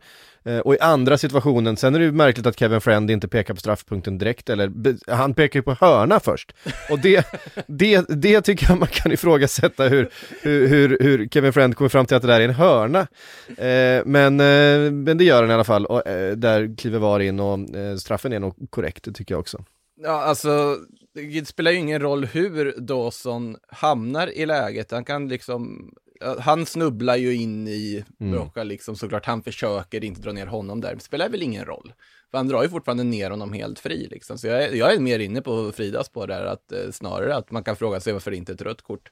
[0.49, 3.55] Eh, och i andra situationen, sen är det ju märkligt att Kevin Friend inte pekar
[3.55, 4.73] på straffpunkten direkt, eller
[5.13, 6.53] han pekar ju på hörna först.
[6.91, 7.27] Och det,
[7.67, 10.11] det, det tycker jag man kan ifrågasätta hur,
[10.43, 13.01] hur, hur, Kevin Friend kommer fram till att det där är en hörna.
[13.49, 17.21] Eh, men, eh, men det gör han i alla fall, och eh, där kliver VAR
[17.21, 19.65] in och eh, straffen är nog korrekt, det tycker jag också.
[20.01, 20.77] Ja, alltså,
[21.15, 24.91] det spelar ju ingen roll hur Dawson hamnar i läget.
[24.91, 25.91] Han kan liksom,
[26.41, 28.33] han snubblar ju in i Mm.
[28.33, 29.27] Brocha liksom, såklart.
[29.27, 30.95] Han försöker inte dra ner honom där.
[30.95, 31.93] Det spelar väl ingen roll.
[32.31, 34.39] För han drar ju fortfarande ner honom helt fri liksom.
[34.39, 37.51] Så jag är, jag är mer inne på Fridas spår där, att eh, snarare att
[37.51, 39.11] man kan fråga sig varför det inte är ett rött kort.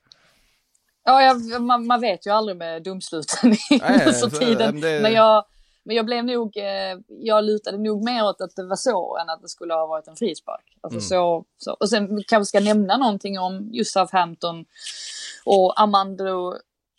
[1.05, 4.81] Ja, jag, man, man vet ju aldrig med domsluten i Nej, nu för så- tiden.
[4.81, 5.45] det- Men, jag,
[5.85, 9.31] men jag blev nog, eh, jag lutade nog mer åt att det var så än
[9.31, 10.77] att det skulle ha varit en frispark.
[10.81, 11.03] Alltså Mm.
[11.09, 11.73] så, så.
[11.73, 14.65] Och sen kanske ska nämna någonting om just Southampton
[15.45, 16.55] och Armando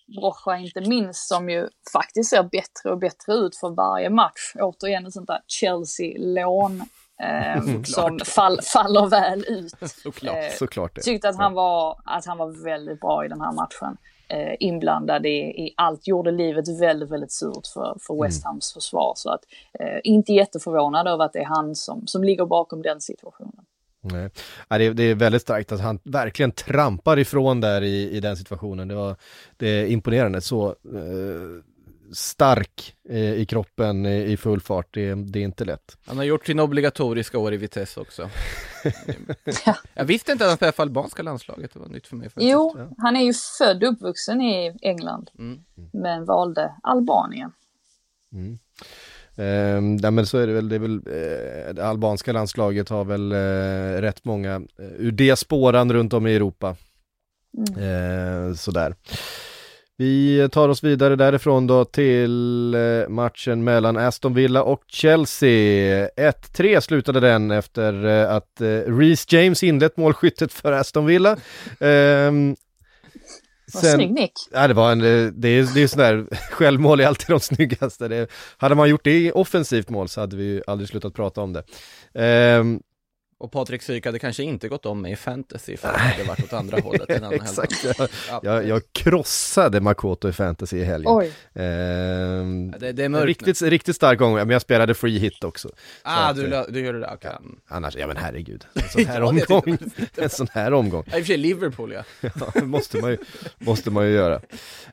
[0.07, 4.53] Brocha inte minst som ju faktiskt ser bättre och bättre ut för varje match.
[4.59, 6.81] Återigen ett sånt där Chelsea-lån
[7.23, 9.73] eh, som fall, faller väl ut.
[10.03, 10.35] Såklart.
[10.35, 11.01] Eh, Såklart det.
[11.01, 13.97] tyckte att han var, att han var väldigt bra i den här matchen.
[14.29, 19.13] Eh, inblandad i, i allt, gjorde livet väldigt, väldigt surt för, för West Hams försvar.
[19.15, 19.41] Så att
[19.79, 23.65] eh, inte jätteförvånad över att det är han som, som ligger bakom den situationen.
[24.11, 24.29] Nej.
[24.93, 28.87] Det, är, väldigt starkt att han verkligen trampar ifrån där i, i den situationen.
[28.87, 29.15] Det, var,
[29.57, 30.41] det är imponerande.
[30.41, 31.63] Så eh,
[32.13, 35.97] stark eh, i kroppen eh, i full fart, det, det är inte lätt.
[36.05, 38.29] Han har gjort sin obligatoriska år i Vitesse också.
[39.93, 42.51] jag visste inte att han spelade för albanska landslaget, det var nytt för mig faktiskt.
[42.51, 42.89] Jo, Ja.
[42.97, 45.59] han är ju född och uppvuxen i England, Mm.
[45.93, 47.51] men valde Albanien.
[49.37, 53.05] Eh, nej, men så är det väl, det är väl eh, det albanska landslaget har
[53.05, 56.75] väl eh, rätt många eh, ur det spåran runt om i Europa.
[57.77, 58.95] Eh, sådär.
[59.99, 66.07] Vi tar oss vidare därifrån då till eh, matchen mellan Aston Villa och Chelsea.
[66.17, 71.37] 1-3 slutade den efter eh, att eh, Reece James inlett målskyttet för Aston Villa.
[73.73, 74.31] Vad snygg nick.
[74.51, 78.07] Ja, det var en, eh, det är, det är sådär, självmål är alltid de snyggaste.
[78.07, 81.41] Det, hade man gjort det i offensivt mål så hade vi ju aldrig slutat prata
[81.41, 81.63] om det.
[82.13, 82.79] Ehm,
[83.39, 86.23] Och Patrik Syk hade kanske inte gått om mig i fantasy för att det hade
[86.23, 87.09] varit åt andra hållet.
[87.09, 87.95] En annan exakt, jag,
[88.29, 91.11] Ja, jag, jag krossade Makoto i fantasy i helgen.
[91.15, 93.25] Oj, Ehm, det, det är mörkt.
[93.27, 95.69] riktigt, riktigt stark gång, men jag spelade free hit också.
[96.03, 97.31] ah, du, att, la- du gör det där, okej.
[97.67, 99.77] Annars, ja men herregud, en sån här Ja, omgång,
[100.17, 101.03] en sån här omgång.
[101.11, 102.03] Ja, I och för sig Liverpool ja.
[102.55, 103.17] Ja, måste man ju,
[103.57, 104.35] måste man ju göra.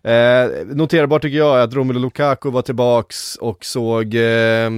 [0.03, 4.71] Eh, noterbart tycker jag att Romelu Lukaku var tillbaks och såg eh,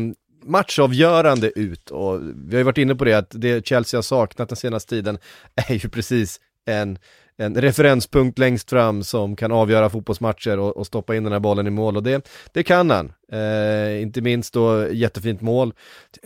[0.46, 4.48] matchavgörande ut och vi har ju varit inne på det att det Chelsea har saknat
[4.48, 5.18] den senaste tiden
[5.54, 6.98] är ju precis en,
[7.36, 11.66] en referenspunkt längst fram som kan avgöra fotbollsmatcher och, och stoppa in den här bollen
[11.66, 13.12] i mål och det, det kan han.
[13.32, 15.72] Eh, inte minst då jättefint mål.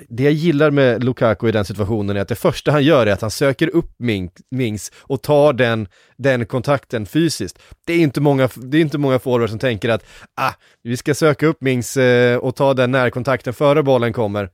[0.09, 3.13] Det jag gillar med Lukaku i den situationen är att det första han gör är
[3.13, 3.91] att han söker upp
[4.51, 7.59] Mings och tar den, den kontakten fysiskt.
[7.87, 10.05] Det är inte många, det är inte många forwards som tänker att
[10.37, 14.49] ah, vi ska söka upp Mings eh, och ta den närkontakten före bollen kommer.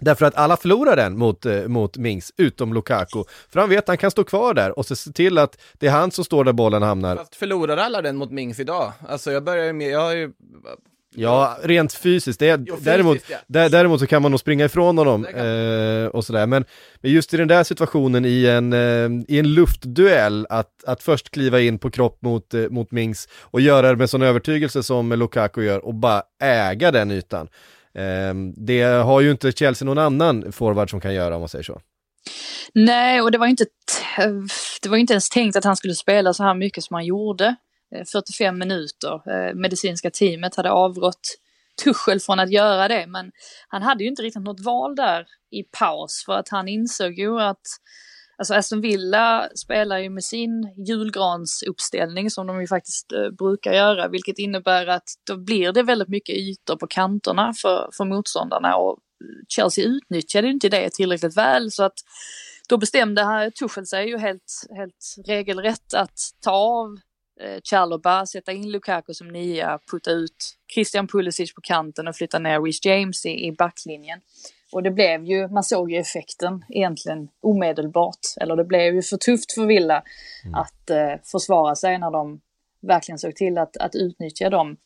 [0.00, 3.24] Därför att alla förlorar den mot, eh, mot Mings, utom Lukaku.
[3.50, 5.90] För han vet att han kan stå kvar där och se till att det är
[5.90, 7.16] han som står där bollen hamnar.
[7.16, 8.92] Fast förlorar alla den mot Mings idag?
[9.08, 10.32] Alltså jag börjar ju med, jag har ju...
[11.16, 12.40] Ja, rent fysiskt.
[12.40, 13.36] Det är, Jo, fysiskt, däremot, ja.
[13.46, 16.46] där, däremot så kan man nog springa ifrån honom eh, och sådär.
[16.46, 16.64] Men,
[17.00, 21.30] men just i den där situationen i en, eh, i en luftduell, att, att först
[21.30, 25.12] kliva in på kropp mot, eh, mot Mings och göra det med sån övertygelse som
[25.12, 27.48] Lukaku gör och bara äga den ytan.
[27.94, 31.62] Eh, det har ju inte Chelsea någon annan forward som kan göra om man säger
[31.62, 31.80] så.
[32.74, 33.64] Nej, och det var ju inte,
[34.82, 37.04] det var ju inte ens tänkt att han skulle spela så här mycket som han
[37.04, 37.56] gjorde.
[37.94, 39.14] Eh, 45 minuter.
[39.30, 41.38] Eh, medicinska teamet hade avrått
[41.84, 43.32] Tuchel från att göra det, men
[43.68, 47.40] han hade ju inte riktigt något val där i paus för att han insåg ju
[47.40, 47.66] att
[48.36, 54.08] Alltså Aston Villa spelar ju med sin julgransuppställning som de ju faktiskt eh, brukar göra,
[54.08, 58.92] vilket innebär att då blir det väldigt mycket ytor på kanterna för, för motståndarna och
[58.92, 61.98] eh, Chelsea utnyttjade inte det tillräckligt väl så att
[62.68, 66.96] då bestämde Tuchel sig ju helt, helt regelrätt att ta av
[67.40, 72.38] eh, Chalobah, sätta in Lukaku som nia, putta ut Christian Pulisic på kanten och flytta
[72.38, 74.20] ner Reece James i, i backlinjen.
[74.74, 78.18] Och det blev ju, man såg ju effekten egentligen omedelbart.
[78.40, 80.02] Eller det blev ju för tufft för Villa
[80.54, 82.40] att eh, försvara sig när de
[82.82, 84.76] verkligen såg till att, att utnyttja de,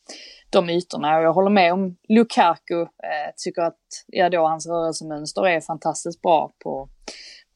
[0.49, 1.17] de ytorna.
[1.17, 2.81] Och jag håller med om Lukaku.
[2.81, 6.89] Eh, tycker att ja, då hans rörelsemönster är fantastiskt bra på,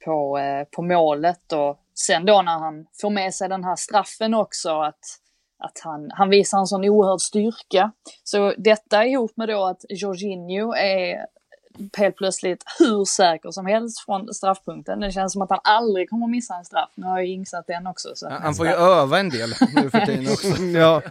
[0.05, 1.51] på, eh, på målet.
[1.51, 4.99] Och sen då när han får med sig den här straffen också att
[5.57, 7.91] att han, han visar en sån oerhörd styrka.
[8.23, 11.25] Så detta ihop med då att Jorginho är
[11.97, 14.99] helt plötsligt hur säker som helst från straffpunkten.
[14.99, 16.89] Det känns som att han aldrig kommer missa en straff.
[16.95, 18.09] Nu har jag insatt den också.
[18.15, 20.47] Så han, han får ju öva en del nu för tiden också.
[20.63, 21.01] ja,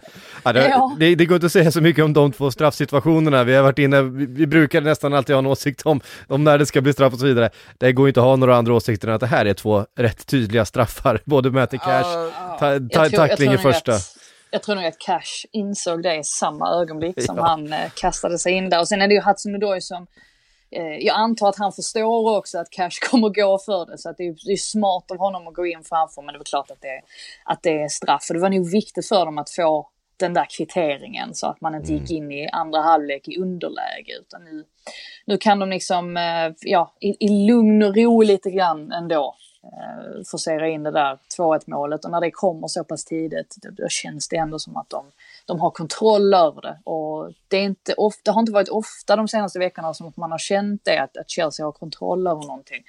[0.43, 0.95] ja, det, Ja.
[0.99, 3.43] Det, det går inte att säga så mycket om de två straffsituationerna.
[3.43, 6.57] Vi har varit inne, vi, vi brukar nästan alltid ha en åsikt om, om när
[6.57, 7.49] det ska bli straff och så vidare.
[7.77, 10.25] Det går inte att ha några andra åsikter än att det här är två rätt
[10.27, 11.21] tydliga straffar.
[11.25, 13.93] Både Matty Cash, Ja, ta, Jag ta, tror- tackling i första.
[13.93, 14.17] Att,
[14.51, 17.43] jag tror nog att Cash insåg det i samma ögonblick som Ja.
[17.47, 18.79] han eh, kastade sig in där.
[18.79, 20.07] Och sen är det ju Hudson-Odoi som
[20.81, 23.97] jag antar att han förstår också att Cash kommer gå för det.
[23.97, 26.21] Så att det, är, det är smart av honom att gå in framför.
[26.21, 27.01] Men det är klart att det,
[27.43, 28.23] att det är straff.
[28.23, 31.75] För det var nog viktigt för dem att få den där kvitteringen så att man
[31.75, 34.19] inte gick in i andra halvlek i underläge.
[34.21, 34.63] Utan nu,
[35.25, 40.23] nu kan de liksom, eh, ja, i, i lugn och ro lite grann ändå eh,
[40.31, 43.87] forcera in det där 2-1 målet och när det kommer så pass tidigt då, då
[43.89, 45.05] känns det ändå som att de,
[45.45, 46.79] de har kontroll över det.
[46.83, 50.31] Och det, är inte ofta, det har inte varit ofta de senaste veckorna som man
[50.31, 52.83] har känt det, att, att Chelsea har kontroll över någonting.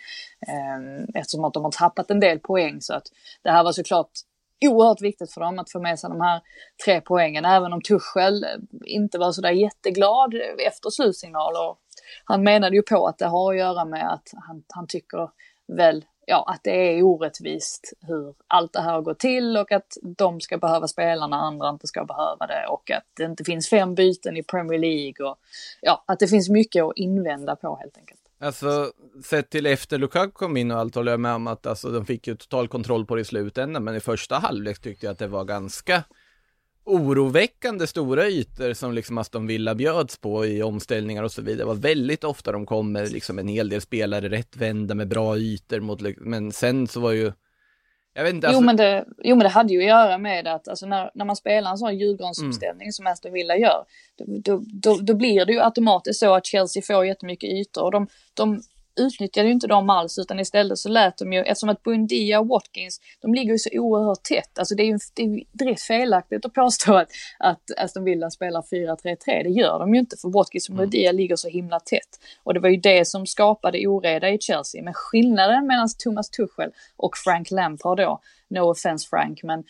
[0.46, 3.06] Eh, eftersom att de har tappat en del poäng så att
[3.42, 4.10] det här var såklart
[4.66, 6.40] oerhört viktigt för dem att få med sig de här
[6.84, 8.50] tre poängen, även om Tuchel eh,
[8.84, 10.34] inte var sådär jätteglad
[10.66, 11.76] efter slutsignaler.
[12.24, 15.30] Han menade ju på att det har att göra med att han, han tycker
[15.76, 19.96] väl ja, att det är orättvist hur allt det här har gått till och att
[20.02, 23.68] de ska behöva spela när andra inte ska behöva det och att det inte finns
[23.68, 25.38] fem byten i Premier League och
[25.80, 28.20] ja, att det finns mycket att invända på helt enkelt.
[28.40, 28.92] Alltså,
[29.24, 32.06] sett till efter Lukaku kom in och allt håller jag med om att alltså, de
[32.06, 35.18] fick ju total kontroll på det i slutändan, men i första halvlek tyckte jag att
[35.18, 36.02] det var ganska
[36.84, 41.58] oroväckande stora ytor som liksom Aston Villa bjöds på i omställningar och så vidare.
[41.58, 45.38] Det var väldigt ofta de kom med liksom en hel del spelare rättvända med bra
[45.38, 47.32] ytor mot, men sen så var ju
[48.16, 50.46] jag vet inte, alltså, Jo, men det, jo men det hade ju att göra med
[50.46, 53.84] att alltså, när, när man spelar en sån Djurgårdsuppställning som Aston Villa gör,
[54.18, 57.90] då, då, då, då blir det ju automatiskt så att Chelsea får jättemycket ytor och
[57.90, 58.62] de, de
[58.96, 62.48] utnyttjade ju inte dem alls utan istället så lät de ju, eftersom att Buendia och
[62.48, 64.58] Watkins, de ligger ju så oerhört tätt.
[64.58, 68.30] Alltså det är ju det är ju direkt felaktigt att påstå att, att Aston Villa
[68.30, 69.16] spelar 4-3-3.
[69.26, 72.20] Det gör de ju inte för Watkins och Buendia ligger så himla tätt.
[72.42, 74.82] Och det var ju det som skapade oreda i Chelsea.
[74.82, 79.64] Men skillnaden mellan Thomas Tuchel och Frank Lampard då, no offense Frank, men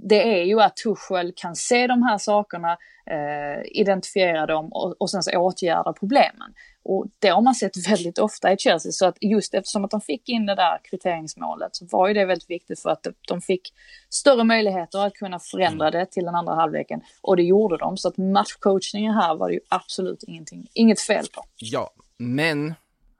[0.00, 2.72] det är ju att Tuchel kan se de här sakerna,
[3.06, 6.54] eh, identifiera dem och, och sen så åtgärda problemen.
[6.82, 8.92] Och det har man sett väldigt ofta i Chelsea.
[8.92, 12.24] Så att just eftersom att de fick in det där kvitteringsmålet så var ju det
[12.24, 13.72] väldigt viktigt för att de fick
[14.08, 17.00] större möjligheter att kunna förändra det till den andra halvleken.
[17.20, 17.96] Och det gjorde de.
[17.96, 21.44] Så att matchcoachningen här var det ju absolut ingenting, inget fel på.
[21.56, 22.74] Ja, men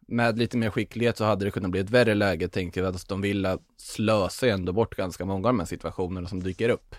[0.08, 3.08] med lite mer skicklighet så hade det kunnat bli ett värre läge, tänker jag, att
[3.08, 6.94] de vill slösa ändå bort ganska många av de här situationerna som dyker upp.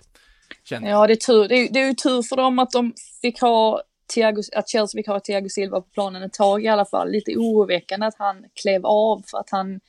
[0.64, 0.90] Känner.
[0.90, 1.48] Ja, det är, tur.
[1.48, 3.82] Det, är, det är ju tur för dem att de fick ha
[4.14, 7.12] Thiago, att Chelsea fick ha Thiago Silva på planen ett tag i alla fall.
[7.12, 9.80] Lite oroväckande att han klev av för att han,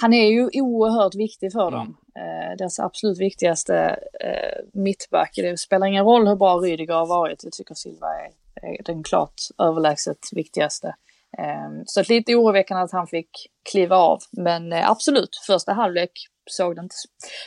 [0.00, 1.96] han är ju oerhört viktig för dem.
[2.16, 3.76] Eh, deras absolut viktigaste
[4.20, 5.32] eh, mittback.
[5.36, 7.44] Det spelar ingen roll hur bra Rydiger har varit.
[7.44, 8.30] Jag tycker Silva är,
[8.62, 10.94] är den klart överlägset viktigaste.
[11.38, 13.30] Eh, så att lite oroväckande att han fick
[13.70, 14.18] kliva av.
[14.30, 16.10] Men eh, absolut, första halvlek
[16.50, 16.94] såg det inte,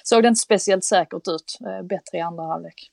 [0.04, 1.58] såg det inte speciellt säkert ut.
[1.84, 2.92] Bättre i andra halvlek.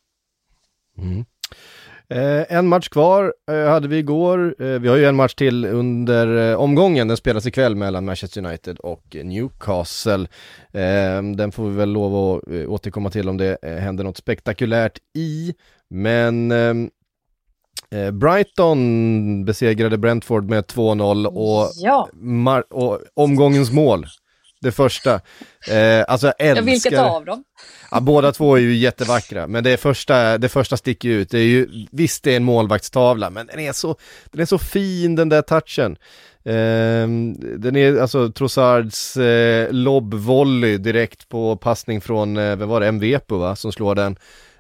[2.11, 4.55] Eh, en match kvar eh, hade vi igår.
[4.59, 7.09] Eh, vi har ju en match till under eh, omgången.
[7.09, 10.27] Den spelas ikväll mellan Manchester United och Newcastle.
[10.73, 14.99] Eh, den får vi väl lov att eh, återkomma till om det händer något spektakulärt
[15.19, 15.55] i.
[15.91, 16.53] Men
[18.13, 22.09] Brighton besegrade Brentford med 2-0 och, Ja,
[22.71, 24.07] och omgångens mål.
[24.61, 25.15] Det första.
[25.69, 26.63] Eh, alltså jag ja älskar...
[26.63, 27.45] vilket av dem?
[27.91, 31.31] Ja, båda två är ju jättevackra, men det första, det första sticker ut.
[31.31, 34.59] Det är ju, visst det är en målvaktstavla, men den är så, den är så
[34.59, 35.97] fin den där touchen.
[36.45, 42.93] Ehm, den är alltså Trossards eh, lobbvolley direkt på passning från, eh, vem var det,
[42.93, 44.17] Mvepo va, som slår den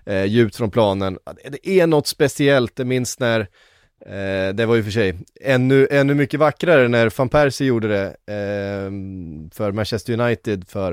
[0.07, 1.18] eh, djupt från planen.
[1.51, 3.49] Det är något speciellt, det minns när
[4.07, 8.07] Eh, det var ju för sig ännu, ännu mycket vackrare när van Persie gjorde det
[8.07, 8.90] eh,
[9.53, 10.92] för Manchester United för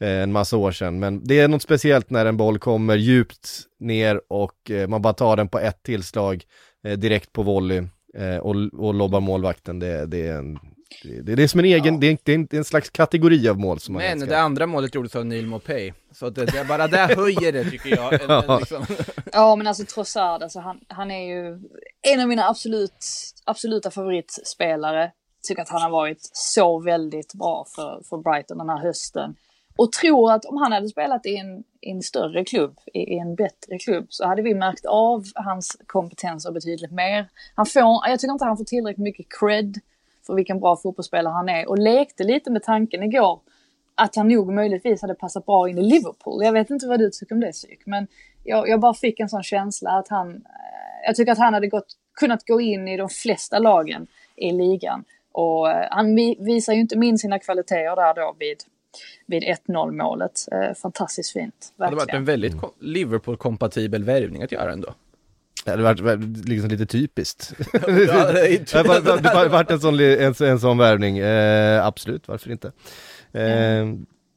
[0.00, 0.98] eh, en massa år sedan.
[0.98, 3.48] Men det är något speciellt när en boll kommer djupt
[3.80, 6.44] ner och eh, man bara tar den på ett tillslag
[6.84, 7.82] eh, direkt på volley
[8.16, 9.78] eh, och, och lobbar målvakten.
[9.78, 10.58] Det, det, är en,
[11.02, 12.90] det, det är som en egen, det, är, det, är en, det är en slags
[12.90, 14.30] kategori av mål som man Men älskar.
[14.30, 17.90] det andra målet gjordes av Neil Mopay, så det, det, bara det höjer det tycker
[17.90, 18.12] jag.
[18.30, 18.86] En, liksom.
[19.32, 21.60] Ja, men alltså Trossard, alltså, han, han är ju
[22.02, 23.04] en av mina absolut,
[23.44, 25.12] absoluta favoritspelare.
[25.48, 29.36] Tycker att han har varit så väldigt bra för, för Brighton den här hösten.
[29.76, 33.18] Och tror att om han hade spelat i en, i en större klubb, i, i,
[33.18, 37.28] en bättre klubb, så hade vi märkt av hans kompetenser betydligt mer.
[37.54, 39.80] Han får, jag tycker inte han får tillräckligt mycket cred
[40.26, 43.40] för vilken bra fotbollsspelare han är och lekte lite med tanken igår
[43.96, 46.44] att han nog möjligtvis hade passat bra in i Liverpool.
[46.44, 48.06] Jag vet inte vad du tycker om det Psyk, men
[48.44, 50.28] jag, jag, bara fick en sån känsla att han...
[50.30, 54.06] Eh, jag tycker att han hade gått, kunnat gå in i de flesta lagen
[54.36, 55.04] i ligan.
[55.32, 58.56] Och eh, han visar ju inte minst sina kvaliteter där då vid,
[59.26, 60.32] vid 1-0 målet.
[60.52, 61.72] Eh, fantastiskt fint.
[61.76, 61.76] Verkligen.
[61.76, 64.94] Det hade varit en väldigt Liverpool-kompatibel värvning att göra ändå.
[65.66, 67.52] Det hade varit liksom lite typiskt.
[67.72, 72.72] Ja, det har varit en sån, en, en sån värvning, eh, absolut, varför inte.
[73.32, 73.86] Eh.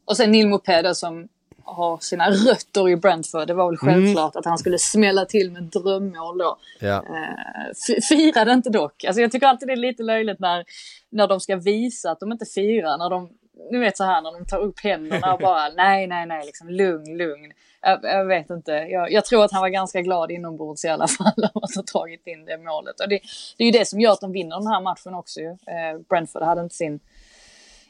[0.05, 1.27] Och sen Neil Mopeda som
[1.69, 3.47] har sina rötter i Brentford.
[3.47, 4.03] Det var väl mm.
[4.05, 4.39] självklart mm.
[4.39, 6.57] att han skulle smälla till med drömmål då.
[6.79, 6.95] Ja.
[6.95, 9.03] Eh, firade inte dock.
[9.03, 10.65] Alltså jag tycker alltid det är lite löjligt när,
[11.09, 12.97] när de ska visa att de inte firar.
[12.97, 13.29] När de,
[13.71, 16.69] nu vet så här när de tar upp händerna och bara nej, nej, nej, liksom
[16.69, 17.51] lugn, lugn.
[17.81, 18.71] Jag, jag vet inte.
[18.71, 21.83] Jag, jag, tror att han var ganska glad inombords i alla fall av att ha
[21.93, 22.99] tagit in det målet.
[22.99, 23.19] Och det,
[23.57, 25.49] det är ju det som gör att de vinner den här matchen också ju.
[25.49, 26.99] Eh, Brentford hade inte sin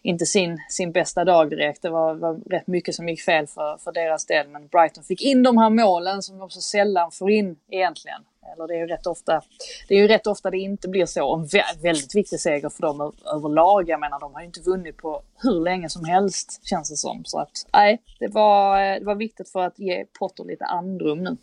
[0.01, 1.81] inte sin, sin bästa dag direkt.
[1.81, 4.47] Det var, var rätt mycket som gick fel för, för deras del.
[4.47, 8.21] Men Brighton fick in de här målen som de så sällan får in egentligen.
[8.53, 9.41] Eller det är ju rätt ofta
[9.87, 11.35] det, är ju rätt ofta det inte blir så.
[11.35, 11.47] En
[11.81, 13.89] väldigt viktig seger för dem överlag.
[13.89, 17.25] Jag menar de har ju inte vunnit på hur länge som helst känns det som.
[17.25, 21.37] Så att nej, det var, det var viktigt för att ge Potter lite andrum nu.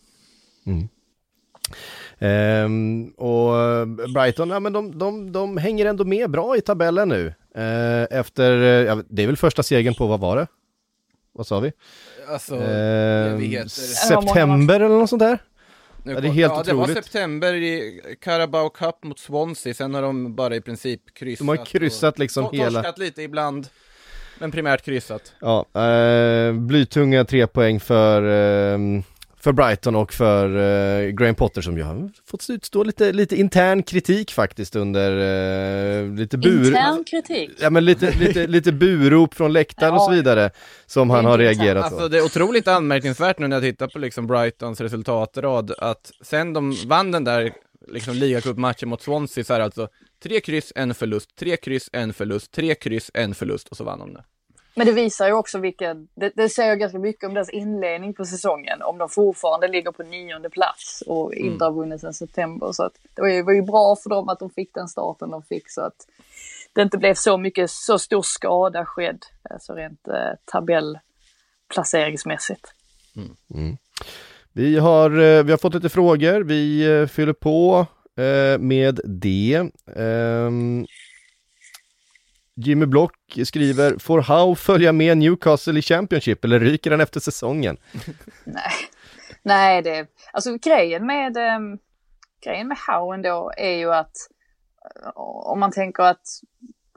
[0.67, 0.89] Mm.
[2.19, 7.35] Ehm, och Brighton, ja men de, de, de hänger ändå med bra i tabellen nu.
[7.57, 10.47] Ehm, efter, ja, det är väl första segern på, vad var det?
[11.33, 11.73] Vad sa vi?
[12.29, 15.39] Alltså, ehm, september eller något sånt där?
[16.03, 16.67] Nu det är helt ja, otroligt.
[16.67, 21.47] det var september i Carabao Cup mot Swansea, sen har de bara i princip kryssat.
[21.47, 22.83] De har kryssat liksom och, hela...
[22.83, 23.69] Torskat lite ibland,
[24.39, 25.33] men primärt kryssat.
[25.41, 28.79] Ja, eh, blytunga tre poäng för eh,
[29.47, 33.83] för Brighton och för uh, Graham Potter som ju har fått utstå lite, lite intern
[33.83, 36.67] kritik faktiskt under uh, lite bur...
[36.67, 37.51] Intern kritik?
[37.61, 40.01] Ja men lite, lite, lite burop från läktaren ja.
[40.01, 40.51] och så vidare
[40.87, 41.95] som han har reagerat på.
[41.95, 46.53] Alltså det är otroligt anmärkningsvärt nu när jag tittar på liksom Brightons resultatrad att sen
[46.53, 47.53] de vann den där
[47.89, 49.89] liksom ligacupmatchen mot Swansea så är det alltså
[50.23, 53.99] tre kryss, en förlust, tre kryss, en förlust, tre kryss, en förlust och så vann
[53.99, 54.25] de det.
[54.79, 58.25] Men det visar ju också vilken, det, det säger ganska mycket om deras inledning på
[58.25, 58.83] säsongen.
[58.83, 61.61] Om de fortfarande ligger på nionde plats och inte mm.
[61.61, 62.73] har vunnit sedan september.
[62.73, 65.31] Så att det var ju, var ju bra för dem att de fick den starten
[65.31, 66.07] de fick så att
[66.73, 72.73] det inte blev så mycket, så stor skada skedd, alltså rent eh, tabellplaceringsmässigt.
[73.17, 73.37] Mm.
[73.55, 73.77] Mm.
[74.53, 79.71] Vi, har, eh, vi har fått lite frågor, vi eh, fyller på eh, med det.
[79.97, 80.87] Um,
[82.59, 87.77] Jimmy Block skriver, får Howe följa med Newcastle i Championship eller ryker han efter säsongen?
[88.45, 88.73] Nej,
[89.43, 91.79] Nej det, alltså grejen med, um,
[92.45, 94.17] grejen med Howe ändå är ju att
[95.05, 96.27] eh, om man tänker att,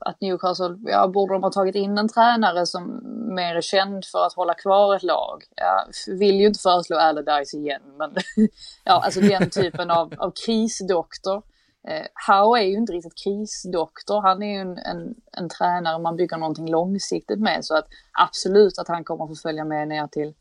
[0.02, 3.02] att Newcastle, ja borde de ha tagit in en tränare som
[3.36, 5.44] mer är känd för att hålla kvar ett lag.
[5.56, 8.16] Jag vill ju inte föreslå Allardyce igen, men
[8.84, 11.44] ja, alltså den typen av, av krisdoktor
[11.88, 14.22] Eh, Howe är ju inte riktigt krisdoktor.
[14.22, 17.66] Han är ju en, en, en tränare man bygger någonting långsiktigt med.
[17.66, 20.34] Så att absolut att han kommer att få följa med ner till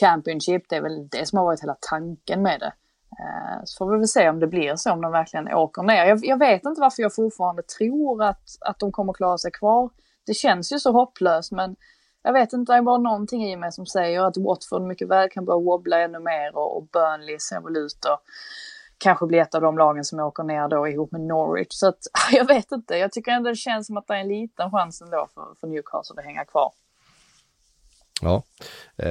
[0.00, 0.68] Championship.
[0.68, 2.72] Det är väl det som har varit hela tanken med det.
[3.18, 6.04] Eh, så får vi väl se om det blir så, om de verkligen åker ner.
[6.04, 9.90] Jag, jag, vet inte varför jag fortfarande tror att, att de kommer klara sig kvar.
[10.26, 11.76] Det känns ju så hopplöst, men
[12.22, 15.28] jag vet inte, det är bara någonting i mig som säger att Watford mycket väl
[15.30, 18.20] kan börja wobbla ännu mer och, och Burnley ser väl ut och
[19.04, 21.66] kanske blir ett av de lagen som åker ner då ihop med Norwich.
[21.70, 21.98] Så att
[22.32, 25.02] jag vet inte, jag tycker ändå det känns som att det är en liten chans
[25.02, 26.72] ändå för, för Newcastle att hänga kvar.
[28.22, 28.42] Ja,
[28.96, 29.08] eh,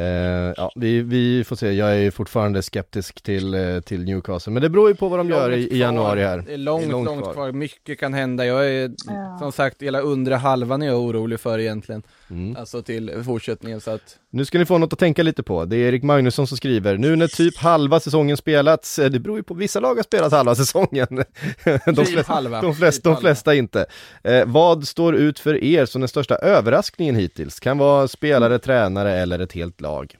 [0.57, 1.71] ja vi, vi får se.
[1.71, 5.29] Jag är fortfarande skeptisk till, eh, till Newcastle, men det beror ju på vad de
[5.29, 6.43] gör i, i, januari här.
[6.47, 7.33] Det är långt, det är långt, långt kvar.
[7.33, 7.51] kvar.
[7.51, 8.45] Mycket kan hända.
[8.45, 9.37] Jag är ja.
[9.39, 12.03] som sagt, hela undre halvan är jag orolig för egentligen.
[12.29, 12.55] Mm.
[12.55, 15.65] Alltså till fortsättningen så att Nu ska ni få något att tänka lite på.
[15.65, 19.37] Det är Erik Magnusson som skriver, nu när typ halva säsongen spelats, eh, det beror
[19.37, 21.07] ju på, vissa lag har spelat halva säsongen.
[21.85, 22.61] de, typ flesta, halva.
[22.61, 23.85] de, flesta, de flesta inte.
[24.23, 27.59] Eh, vad står ut för er som den största överraskningen hittills?
[27.59, 30.17] Kan vara spelare, tränare eller ett helt lag?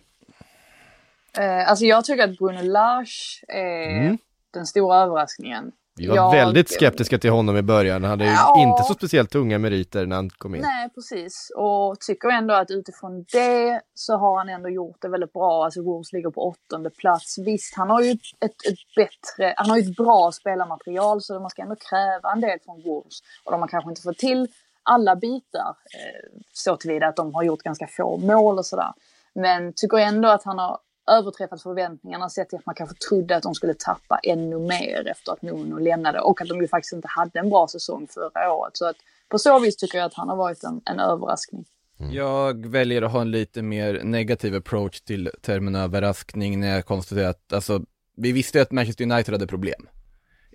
[1.37, 4.17] Eh, alltså jag tycker att Bruno Lars är mm.
[4.53, 5.71] den stora överraskningen.
[5.95, 6.31] Vi var jag...
[6.31, 8.03] väldigt skeptiska till honom i början.
[8.03, 8.61] Han hade ju ja.
[8.61, 10.61] inte så speciellt tunga meriter när han kom in.
[10.61, 11.51] Nej, precis.
[11.55, 15.65] Och tycker ändå att utifrån det så har han ändå gjort det väldigt bra.
[15.65, 17.37] Alltså Wolves ligger på åttonde plats.
[17.37, 21.49] Visst, han har ju ett, ett bättre, han har ju ett bra spelarmaterial så man
[21.49, 23.19] ska ändå kräva en del från Wolves.
[23.43, 24.47] Och de har kanske inte fått till
[24.83, 25.69] alla bitar.
[25.69, 28.93] Eh, så tillvida att de har gjort ganska få mål och sådär.
[29.35, 30.79] Men tycker ändå att han har
[31.11, 35.31] överträffat förväntningarna sett till att man kanske trodde att de skulle tappa ännu mer efter
[35.31, 38.77] att Nuno lämnade och att de ju faktiskt inte hade en bra säsong förra året.
[38.77, 38.95] Så att
[39.29, 41.65] på så vis tycker jag att han har varit en, en överraskning.
[41.99, 42.13] Mm.
[42.13, 47.29] Jag väljer att ha en lite mer negativ approach till termen överraskning när jag konstaterar
[47.29, 47.81] att, alltså,
[48.15, 49.87] vi visste att Manchester United hade problem.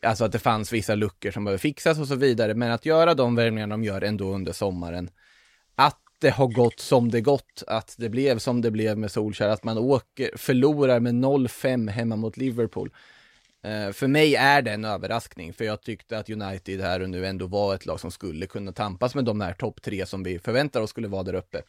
[0.02, 3.14] Alltså att det fanns vissa luckor som behöver fixas och så vidare, men att göra
[3.14, 5.10] de värvningar de gör ändå under sommaren.
[5.74, 9.50] Att det har gått som det gått, att det blev som det blev med Solskjaer,
[9.50, 12.90] att man åker, förlorar med 0-5 hemma mot Liverpool.
[13.66, 17.26] Uh, för mig är det en överraskning, för jag tyckte att United här och nu
[17.26, 20.38] ändå var ett lag som skulle kunna tampas med de här topp tre som vi
[20.38, 21.62] förväntar oss skulle vara där uppe.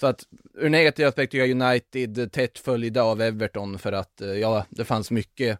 [0.00, 4.38] Så att ur negativ aspekt tycker jag United tätt följda av Everton för att, uh,
[4.38, 5.58] ja, det fanns mycket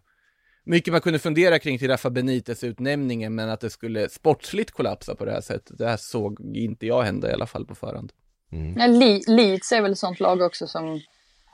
[0.67, 5.15] mycket man kunde fundera kring till Rafa Benites utnämningen, men att det skulle sportsligt kollapsa
[5.15, 8.13] på det här sättet, det här såg inte jag hända i alla fall på förhand.
[8.51, 8.77] Mm.
[8.77, 8.87] Ja,
[9.27, 11.01] Leeds är väl ett sånt lag också som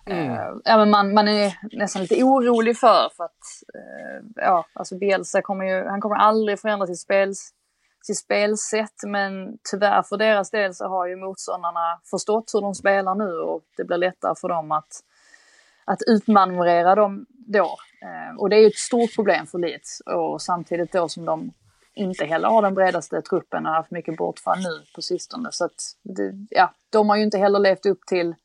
[0.06, 0.32] mm.
[0.32, 3.42] äh, ja, men man, man är nästan lite orolig för, för att
[3.74, 7.34] äh, ja, alltså Bielsa kommer ju, han kommer aldrig förändra sitt, spel,
[8.04, 13.16] sitt spelsätt, men tyvärr för deras del så har ju motståndarna förstått hur de spelar
[13.16, 15.04] nu och det blir lättare för dem att
[15.86, 17.78] att utmanövrera dem då.
[18.02, 21.52] Eh, och det är ju ett stort problem för Leeds och samtidigt då som de
[21.96, 25.50] inte heller har den bredaste truppen och har haft mycket bortfall nu på sistone.
[25.52, 28.36] Så att, det, ja, de har ju inte heller levt upp till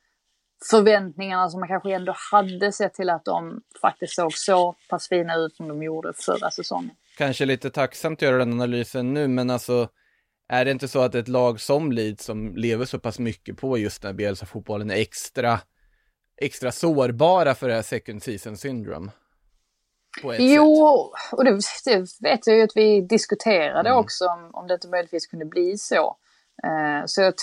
[0.70, 5.36] förväntningarna som man kanske ändå hade sett till att de faktiskt såg så pass fina
[5.36, 6.90] ut som de gjorde förra säsongen.
[7.18, 9.88] Kanske lite tacksamt att göra den analysen nu, men alltså
[10.48, 13.78] är det inte så att ett lag som Leeds som lever så pass mycket på
[13.78, 15.60] just den här Bielsa-fotbollen är extra
[16.40, 19.10] extra sårbara för det här second season syndrome.
[20.38, 21.38] jo, sätt.
[21.38, 24.00] och det, det, vet jag ju att vi diskuterade mm.
[24.00, 26.16] också om, om det inte möjligtvis kunde bli så.
[26.66, 27.40] Uh, så att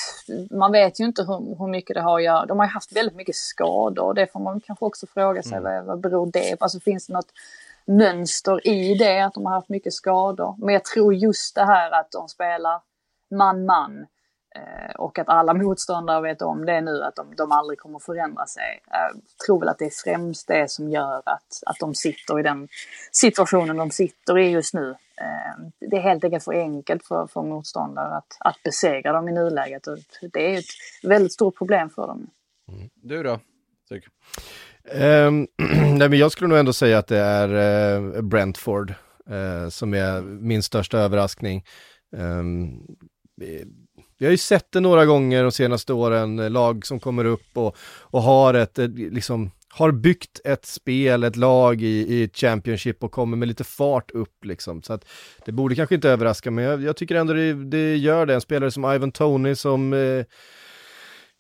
[0.52, 2.46] man vet ju inte hur, hur, mycket det har att göra.
[2.46, 5.58] De har ju haft väldigt mycket skador och det får man kanske också fråga sig,
[5.58, 5.64] mm.
[5.64, 6.66] vad, vad beror det på?
[6.66, 7.32] Alltså finns det något
[7.86, 10.56] mönster i det, att de har haft mycket skador?
[10.58, 12.82] Men jag tror just det här att de spelar
[13.36, 14.15] man-man Eh,
[14.56, 18.46] Eh, och att alla motståndare vet om det nu, att de, de aldrig kommer förändra
[18.46, 18.82] sig.
[18.88, 19.12] Jag
[19.46, 22.68] tror väl att det är främst det som gör att, att de sitter i den
[23.12, 24.90] situationen de sitter i just nu.
[25.22, 29.32] Eh, det är helt enkelt för enkelt för, för motståndare att, att besegra dem i
[29.32, 29.98] nuläget och
[30.34, 30.66] det är ett
[31.04, 32.28] väldigt stort problem för dem.
[32.72, 32.90] Mm.
[32.96, 33.40] Du då?
[33.90, 34.10] Tycker.
[35.28, 35.48] Um,
[35.98, 37.54] nej, men jag skulle nog ändå säga att det är
[37.98, 38.94] uh, Brentford
[39.30, 41.66] uh, som är min största överraskning.
[42.12, 42.86] Um,
[44.18, 47.48] vi har ju sett det några gånger de senaste åren, eh, lag som kommer upp
[47.54, 53.04] och, och har ett, eh, liksom, har byggt ett spel, ett lag i, i Championship
[53.04, 54.84] och kommer med lite fart upp liksom.
[54.84, 55.06] Så att
[55.46, 58.34] det borde kanske inte överraska, men jag, jag tycker ändå det, det, gör det.
[58.34, 60.26] En spelare som Ivan Tony som eh,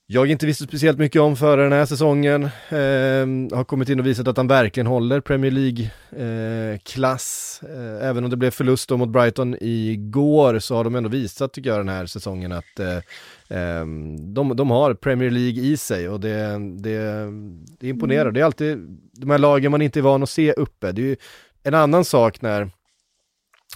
[0.07, 2.43] jag inte visste speciellt mycket om före den här säsongen.
[2.43, 7.59] Eh, har kommit in och visat att han verkligen håller Premier League-klass.
[7.63, 11.53] Eh, eh, även om det blev förlust mot Brighton igår så har de ändå visat,
[11.53, 12.97] tycker jag, den här säsongen att eh,
[13.49, 17.29] ehm, de, de, har Premier League i sig och det, det,
[17.79, 18.21] det imponerar.
[18.21, 18.33] Mm.
[18.33, 18.77] Det är alltid
[19.11, 20.91] de här lagen man inte är van att se uppe.
[20.91, 21.15] Det är ju
[21.63, 22.69] en annan sak när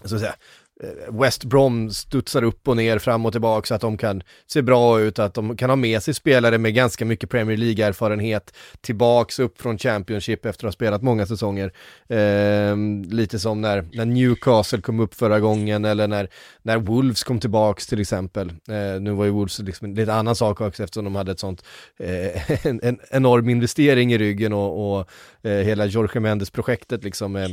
[0.03, 0.35] så att säga,
[0.83, 4.61] Eh, West Brom studsar upp och ner, fram och tillbaka så att de kan se
[4.61, 9.39] bra ut, att de kan ha med sig spelare med ganska mycket Premier League-erfarenhet tillbaks
[9.39, 11.73] upp från Championship efter att ha spelat många säsonger.
[12.07, 12.77] Eh,
[13.09, 16.29] lite som när, när Newcastle kom upp förra gången eller när,
[16.61, 18.49] när Wolves kom tillbaks till exempel.
[18.49, 21.39] Eh, nu var ju Wolves liksom en lite annan sak också eftersom de hade ett
[21.39, 21.63] sånt,
[21.99, 25.09] eh, en, en, enorm investering i ryggen och, och
[25.43, 27.49] eh, hela Jorge Mendes-projektet liksom eh,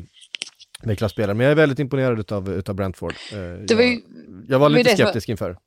[0.83, 3.15] med klasspelare, men jag är väldigt imponerad utav, utav Brentford.
[3.33, 4.01] Eh, jag, var,
[4.49, 5.59] jag var lite skeptisk inför.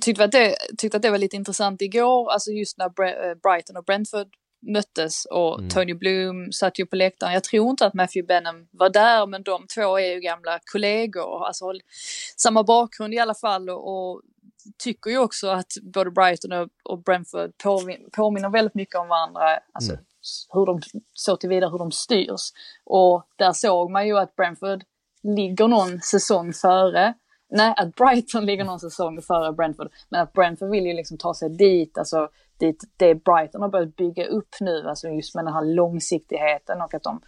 [0.00, 3.76] Tyckte att, det, tyckte att det var lite intressant igår, alltså just när eh, Brighton
[3.76, 4.26] och Brentford
[4.66, 5.70] möttes och mm.
[5.70, 7.32] Tony Bloom satt ju på läktaren.
[7.32, 11.46] Jag tror inte att Matthew Benham var där, men de två är ju gamla kollegor,
[11.46, 11.72] alltså
[12.36, 14.22] samma bakgrund i alla fall och, och
[14.78, 19.58] tycker ju också att både Brighton och, och Brentford påmin, påminner väldigt mycket om varandra.
[19.72, 20.04] Alltså, mm
[20.52, 20.80] hur de,
[21.12, 22.52] så tillvida hur de styrs.
[22.84, 24.84] Och där såg man ju att Brentford
[25.22, 27.14] ligger någon säsong före,
[27.50, 31.34] nej att Brighton ligger någon säsong före Brentford, men att Brentford vill ju liksom ta
[31.34, 35.54] sig dit, alltså dit det Brighton har börjat bygga upp nu, alltså just med den
[35.54, 37.20] här långsiktigheten och att de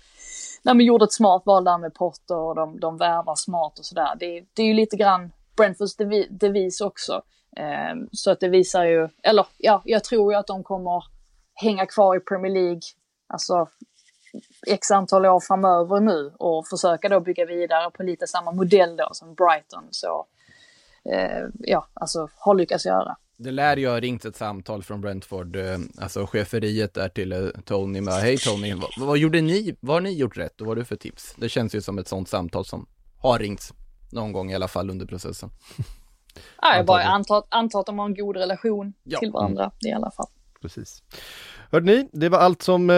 [0.63, 3.85] när man gjorde ett smart val där med Potter och de, de värvar smart och
[3.85, 4.13] sådär.
[4.21, 5.97] Det, det är ju lite grann Brentfords
[6.31, 7.23] devis också.
[7.57, 11.05] Ehm, så att det visar ju, eller ja, jag tror ju att de kommer
[11.57, 12.81] hänga kvar i Premier League,
[13.27, 13.69] alltså
[14.67, 19.09] x antal år framöver nu och försöka då bygga vidare på lite samma modell då
[19.13, 19.85] som Brighton.
[19.91, 20.27] Så
[21.13, 23.17] eh, ja, alltså har lyckats göra.
[23.39, 27.47] Det lär ju ha ringt ett samtal från Brentford, eh, alltså cheferiet där till eh,
[27.65, 30.77] Tony med Hej Tony, vad, vad gjorde ni, vad har ni gjort rätt och vad
[30.77, 31.35] har du för tips?
[31.39, 32.87] Det känns ju som ett sånt samtal som
[33.19, 33.73] har ringts
[34.13, 35.51] någon gång i alla fall under processen.
[36.63, 39.19] Ja, jag bara antar, antar att de har en god relation Ja.
[39.19, 40.27] till varandra i alla fall.
[40.63, 41.03] Precis.
[41.71, 42.97] Hörde ni, det var allt som eh,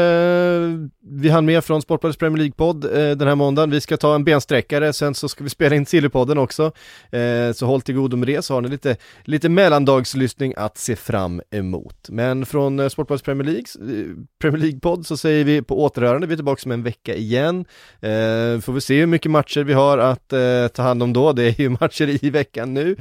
[1.20, 3.70] vi hann med från Sportbladets Premier League-podd eh, den här måndagen.
[3.70, 6.72] Vi ska ta en bensträckare, sen så ska vi spela in Sillypodden också.
[7.10, 10.96] Eh, så håll till godo med det, så har ni lite, lite mellandagslyssning att se
[10.96, 12.08] fram emot.
[12.08, 14.06] Men från eh, Sportbladets Premier League, eh,
[14.40, 17.64] Premier League-podd så säger vi på återhörande, vi är tillbaka om en vecka igen.
[18.00, 21.32] Eh, får vi se hur mycket matcher vi har att eh, ta hand om då,
[21.32, 22.96] det är ju matcher i veckan nu.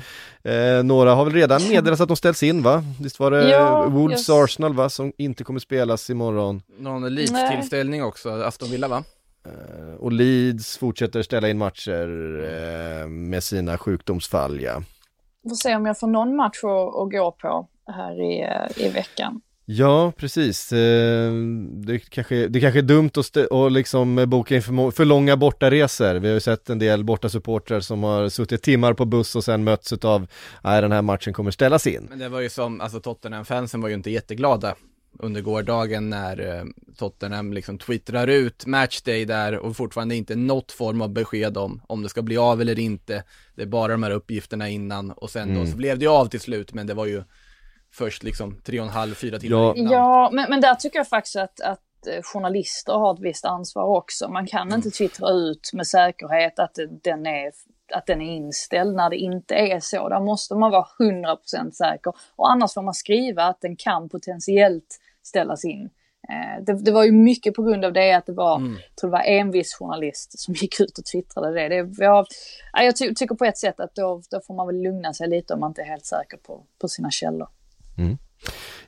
[0.47, 2.83] Eh, några har väl redan meddelat att de ställs in va?
[3.01, 4.29] Visst var det Ja, Wolves just.
[4.29, 6.61] Arsenal va, som inte kommer spelas imorgon.
[6.79, 9.03] Någon Leeds-tillställning också, Aston Villa va?
[9.45, 12.07] Eh, och Leeds fortsätter ställa in matcher
[12.43, 14.81] eh, med sina sjukdomsfall ja.
[15.49, 18.89] Får se om jag får någon match att, att gå på här i, eh, i
[18.89, 19.41] veckan.
[19.69, 20.73] Ja, precis.
[20.73, 21.33] Eh,
[21.71, 26.15] det, kanske, det kanske är dumt att, att liksom boka in för, för långa bortaresor.
[26.15, 29.63] Vi har ju sett en del bortasupportrar som har suttit timmar på buss och sen
[29.63, 30.27] mötts av,
[30.63, 32.07] nej den här matchen kommer ställas in.
[32.09, 34.75] Men det var ju som, alltså Tottenham-fansen var ju inte jätteglada
[35.19, 36.63] under gårdagen när eh,
[36.97, 42.03] Tottenham liksom twittrar ut matchday där och fortfarande inte något form av besked om om
[42.03, 43.23] det ska bli av eller inte.
[43.55, 45.71] Det är bara de här uppgifterna innan och sen då Mm.
[45.71, 47.23] så blev det ju av till slut men det var ju
[47.97, 49.73] först liksom tre och en halv, fyra timmar Ja.
[49.75, 49.93] innan.
[49.93, 53.83] Ja, men, men där tycker jag faktiskt att, att eh, journalister har ett visst ansvar
[53.83, 54.29] också.
[54.29, 57.51] Man kan inte twittra ut med säkerhet att den är
[57.93, 60.09] att den är inställd när det inte är så.
[60.09, 62.13] Där måste man vara 100% säker.
[62.35, 65.89] Och annars får man skriva att den kan potentiellt ställas in.
[66.29, 68.71] Eh, Det, det var ju mycket på grund av det att det var, Mm.
[68.71, 71.83] jag tror det var en viss journalist som gick ut och twittrade det.
[71.83, 72.05] det
[72.73, 75.53] jag ty, tycker på ett sätt att då, då får man väl lugna sig lite
[75.53, 77.47] om man inte är helt säker på, på sina källor.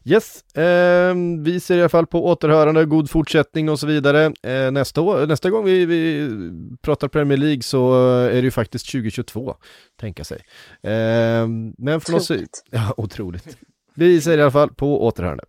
[0.03, 4.33] Yes, eh, vi ser i alla fall på återhörande, god fortsättning och så vidare.
[4.43, 6.29] Eh, nästa, år, nästa gång vi, vi
[6.81, 9.55] pratar Premier League så är det ju faktiskt 2022,
[9.99, 10.37] tänka sig.
[10.83, 11.47] Eh,
[11.77, 12.31] men från oss,
[12.69, 13.57] ja otroligt.
[13.93, 15.43] Vi säger i alla fall på återhörande.